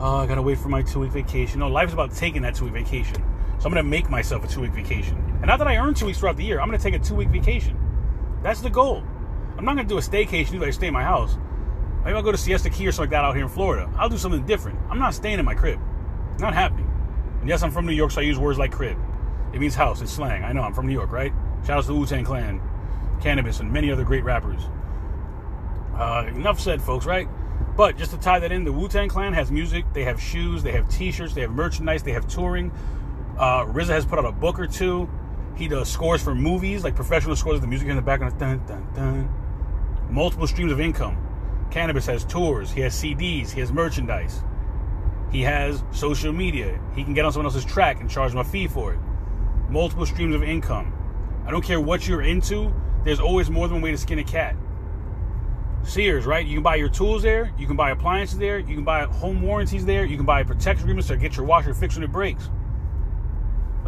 oh, 0.00 0.16
I 0.16 0.26
gotta 0.26 0.42
wait 0.42 0.58
for 0.58 0.68
my 0.68 0.82
two 0.82 1.00
week 1.00 1.12
vacation. 1.12 1.60
No, 1.60 1.68
life 1.68 1.88
is 1.88 1.94
about 1.94 2.12
taking 2.12 2.42
that 2.42 2.56
two 2.56 2.64
week 2.64 2.74
vacation. 2.74 3.22
So 3.58 3.66
I'm 3.66 3.72
gonna 3.72 3.82
make 3.82 4.08
myself 4.08 4.44
a 4.44 4.48
two 4.48 4.60
week 4.60 4.72
vacation. 4.72 5.16
And 5.40 5.46
not 5.46 5.58
that 5.58 5.68
I 5.68 5.76
earn 5.76 5.94
two 5.94 6.06
weeks 6.06 6.18
throughout 6.18 6.36
the 6.36 6.44
year, 6.44 6.60
I'm 6.60 6.68
gonna 6.68 6.78
take 6.78 6.94
a 6.94 6.98
two 6.98 7.14
week 7.14 7.28
vacation. 7.28 7.78
That's 8.42 8.60
the 8.60 8.70
goal. 8.70 9.02
I'm 9.56 9.64
not 9.64 9.76
gonna 9.76 9.88
do 9.88 9.98
a 9.98 10.00
staycation, 10.00 10.52
do 10.52 10.64
I 10.64 10.70
stay 10.70 10.86
in 10.86 10.92
my 10.92 11.02
house. 11.02 11.36
Maybe 12.04 12.16
I'll 12.16 12.22
go 12.22 12.32
to 12.32 12.38
Siesta 12.38 12.70
Key 12.70 12.86
or 12.86 12.92
something 12.92 13.10
like 13.10 13.10
that 13.10 13.24
out 13.24 13.34
here 13.34 13.44
in 13.44 13.50
Florida. 13.50 13.90
I'll 13.96 14.08
do 14.08 14.18
something 14.18 14.46
different. 14.46 14.78
I'm 14.88 14.98
not 14.98 15.14
staying 15.14 15.38
in 15.38 15.44
my 15.44 15.54
crib. 15.54 15.80
Not 16.38 16.54
happening. 16.54 16.88
And 17.40 17.48
yes, 17.48 17.62
I'm 17.62 17.70
from 17.70 17.86
New 17.86 17.92
York, 17.92 18.12
so 18.12 18.20
I 18.20 18.24
use 18.24 18.38
words 18.38 18.58
like 18.58 18.72
crib. 18.72 18.96
It 19.52 19.60
means 19.60 19.74
house. 19.74 20.00
It's 20.00 20.12
slang. 20.12 20.44
I 20.44 20.52
know. 20.52 20.62
I'm 20.62 20.72
from 20.72 20.86
New 20.86 20.92
York, 20.92 21.10
right? 21.10 21.32
Shout 21.66 21.78
out 21.78 21.80
to 21.82 21.88
the 21.88 21.94
Wu 21.94 22.06
Tang 22.06 22.24
Clan, 22.24 22.60
Canibus, 23.20 23.60
and 23.60 23.72
many 23.72 23.90
other 23.90 24.04
great 24.04 24.22
rappers. 24.24 24.60
Uh, 25.94 26.26
enough 26.28 26.60
said, 26.60 26.80
folks, 26.80 27.06
right? 27.06 27.28
But 27.76 27.96
just 27.96 28.12
to 28.12 28.18
tie 28.18 28.38
that 28.38 28.52
in, 28.52 28.64
the 28.64 28.72
Wu 28.72 28.88
Tang 28.88 29.08
Clan 29.08 29.32
has 29.32 29.50
music, 29.50 29.84
they 29.92 30.04
have 30.04 30.20
shoes, 30.20 30.62
they 30.62 30.72
have 30.72 30.88
t 30.88 31.10
shirts, 31.10 31.34
they 31.34 31.40
have 31.40 31.50
merchandise, 31.50 32.02
they 32.02 32.12
have 32.12 32.28
touring. 32.28 32.72
Uh, 33.38 33.64
RZA 33.66 33.88
has 33.88 34.04
put 34.04 34.18
out 34.18 34.24
a 34.24 34.32
book 34.32 34.58
or 34.58 34.66
two. 34.66 35.08
He 35.56 35.68
does 35.68 35.88
scores 35.88 36.22
for 36.22 36.34
movies, 36.34 36.84
like 36.84 36.94
professional 36.94 37.36
scores 37.36 37.60
the 37.60 37.66
music 37.66 37.88
in 37.88 37.96
the 37.96 38.02
background. 38.02 38.38
Dun, 38.38 38.64
dun, 38.66 38.86
dun. 38.94 39.28
Multiple 40.10 40.46
streams 40.46 40.72
of 40.72 40.80
income. 40.80 41.16
Canibus 41.70 42.06
has 42.06 42.24
tours, 42.24 42.70
he 42.70 42.80
has 42.80 42.94
CDs, 42.94 43.50
he 43.50 43.60
has 43.60 43.70
merchandise, 43.70 44.42
he 45.30 45.42
has 45.42 45.84
social 45.90 46.32
media. 46.32 46.80
He 46.94 47.04
can 47.04 47.12
get 47.12 47.24
on 47.24 47.32
someone 47.32 47.46
else's 47.46 47.64
track 47.64 48.00
and 48.00 48.08
charge 48.08 48.32
them 48.32 48.40
a 48.40 48.44
fee 48.44 48.66
for 48.66 48.94
it. 48.94 49.00
Multiple 49.68 50.06
streams 50.06 50.34
of 50.34 50.42
income. 50.42 50.94
I 51.46 51.50
don't 51.50 51.62
care 51.62 51.80
what 51.80 52.08
you're 52.08 52.22
into, 52.22 52.72
there's 53.04 53.20
always 53.20 53.50
more 53.50 53.68
than 53.68 53.76
one 53.76 53.82
way 53.82 53.90
to 53.90 53.98
skin 53.98 54.18
a 54.18 54.24
cat. 54.24 54.56
Sears, 55.82 56.26
right? 56.26 56.44
You 56.44 56.54
can 56.54 56.62
buy 56.62 56.76
your 56.76 56.88
tools 56.88 57.22
there, 57.22 57.52
you 57.58 57.66
can 57.66 57.76
buy 57.76 57.90
appliances 57.90 58.38
there, 58.38 58.58
you 58.58 58.74
can 58.74 58.84
buy 58.84 59.04
home 59.04 59.42
warranties 59.42 59.84
there, 59.84 60.04
you 60.04 60.16
can 60.16 60.26
buy 60.26 60.42
protection 60.42 60.84
agreements 60.84 61.08
to 61.08 61.16
get 61.16 61.36
your 61.36 61.44
washer 61.46 61.74
fixed 61.74 61.96
when 61.98 62.04
it 62.04 62.12
breaks. 62.12 62.50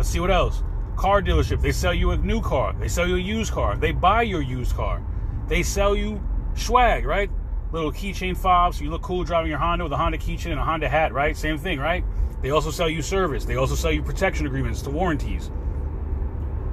Let's 0.00 0.08
see 0.08 0.20
what 0.20 0.30
else. 0.30 0.62
Car 0.96 1.20
dealership, 1.20 1.60
they 1.60 1.72
sell 1.72 1.92
you 1.92 2.12
a 2.12 2.16
new 2.16 2.40
car, 2.40 2.72
they 2.80 2.88
sell 2.88 3.06
you 3.06 3.16
a 3.16 3.18
used 3.18 3.52
car, 3.52 3.76
they 3.76 3.92
buy 3.92 4.22
your 4.22 4.40
used 4.40 4.74
car, 4.74 5.02
they 5.46 5.62
sell 5.62 5.94
you 5.94 6.18
swag, 6.54 7.04
right? 7.04 7.30
little 7.70 7.92
keychain 7.92 8.34
fobs, 8.34 8.78
so 8.78 8.84
you 8.84 8.88
look 8.88 9.02
cool 9.02 9.24
driving 9.24 9.50
your 9.50 9.58
Honda 9.58 9.84
with 9.84 9.92
a 9.92 9.98
Honda 9.98 10.16
keychain 10.16 10.52
and 10.52 10.58
a 10.58 10.64
Honda 10.64 10.88
hat, 10.88 11.12
right? 11.12 11.36
Same 11.36 11.58
thing, 11.58 11.78
right? 11.78 12.02
They 12.40 12.48
also 12.48 12.70
sell 12.70 12.88
you 12.88 13.02
service. 13.02 13.44
They 13.44 13.56
also 13.56 13.74
sell 13.74 13.92
you 13.92 14.02
protection 14.02 14.46
agreements 14.46 14.80
to 14.82 14.90
warranties. 14.90 15.50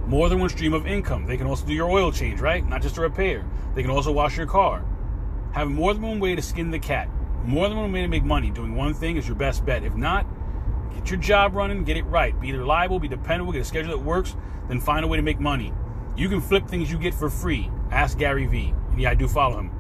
More 0.06 0.30
than 0.30 0.40
one 0.40 0.48
stream 0.48 0.74
of 0.74 0.88
income. 0.88 1.26
They 1.26 1.36
can 1.36 1.48
also 1.48 1.66
do 1.66 1.74
your 1.74 1.90
oil 1.90 2.14
change, 2.14 2.40
right? 2.40 2.66
Not 2.66 2.82
just 2.82 2.96
a 2.96 3.02
repair. 3.02 3.46
They 3.76 3.82
can 3.82 3.92
also 3.92 4.14
wash 4.14 4.38
your 4.38 4.48
car. 4.48 4.86
Have 5.52 5.68
more 5.68 5.94
than 5.94 6.02
one 6.02 6.22
way 6.22 6.34
to 6.34 6.42
skin 6.42 6.72
the 6.72 6.80
cat. 6.80 7.10
More 7.44 7.68
than 7.68 7.78
one 7.78 7.92
way 7.92 8.04
to 8.04 8.08
make 8.08 8.24
money. 8.24 8.52
Doing 8.52 8.74
one 8.74 8.94
thing 8.94 9.18
is 9.18 9.28
your 9.28 9.36
best 9.36 9.66
bet. 9.66 9.84
If 9.84 9.96
not, 9.96 10.26
get 10.96 11.10
your 11.10 11.20
job 11.20 11.56
running, 11.56 11.84
get 11.84 11.98
it 11.98 12.04
right. 12.04 12.40
Be 12.40 12.52
reliable, 12.52 13.00
be 13.00 13.08
dependable, 13.08 13.52
get 13.52 13.62
a 13.62 13.66
schedule 13.66 13.92
that 13.92 14.04
works, 14.04 14.36
then 14.68 14.80
find 14.80 15.04
a 15.04 15.08
way 15.08 15.18
to 15.18 15.24
make 15.24 15.40
money. 15.40 15.74
You 16.16 16.30
can 16.30 16.42
flip 16.42 16.68
things 16.68 16.92
you 16.92 16.98
get 16.98 17.14
for 17.14 17.30
free. 17.30 17.70
Ask 17.92 18.18
Gary 18.18 18.48
Vee. 18.48 18.74
And 18.92 19.00
yeah, 19.00 19.12
I 19.12 19.16
do 19.16 19.28
follow 19.28 19.60
him. 19.60 19.72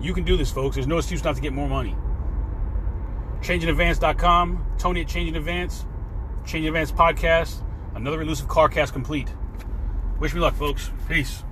You 0.00 0.14
can 0.14 0.24
do 0.24 0.36
this, 0.36 0.50
folks. 0.50 0.76
There's 0.76 0.86
no 0.86 0.98
excuse 0.98 1.22
not 1.22 1.36
to 1.36 1.42
get 1.42 1.52
more 1.52 1.68
money. 1.68 1.96
ChangeInAdvance.com, 3.40 4.74
Tony 4.78 5.02
at 5.02 5.08
Change 5.08 5.28
in 5.28 5.36
Advance, 5.36 5.84
Change 6.46 6.64
in 6.64 6.68
Advance 6.68 6.90
Podcast, 6.92 7.62
another 7.94 8.22
elusive 8.22 8.48
car 8.48 8.68
cast 8.68 8.92
complete. 8.92 9.28
Wish 10.18 10.34
me 10.34 10.40
luck, 10.40 10.54
folks. 10.54 10.90
Peace. 11.08 11.44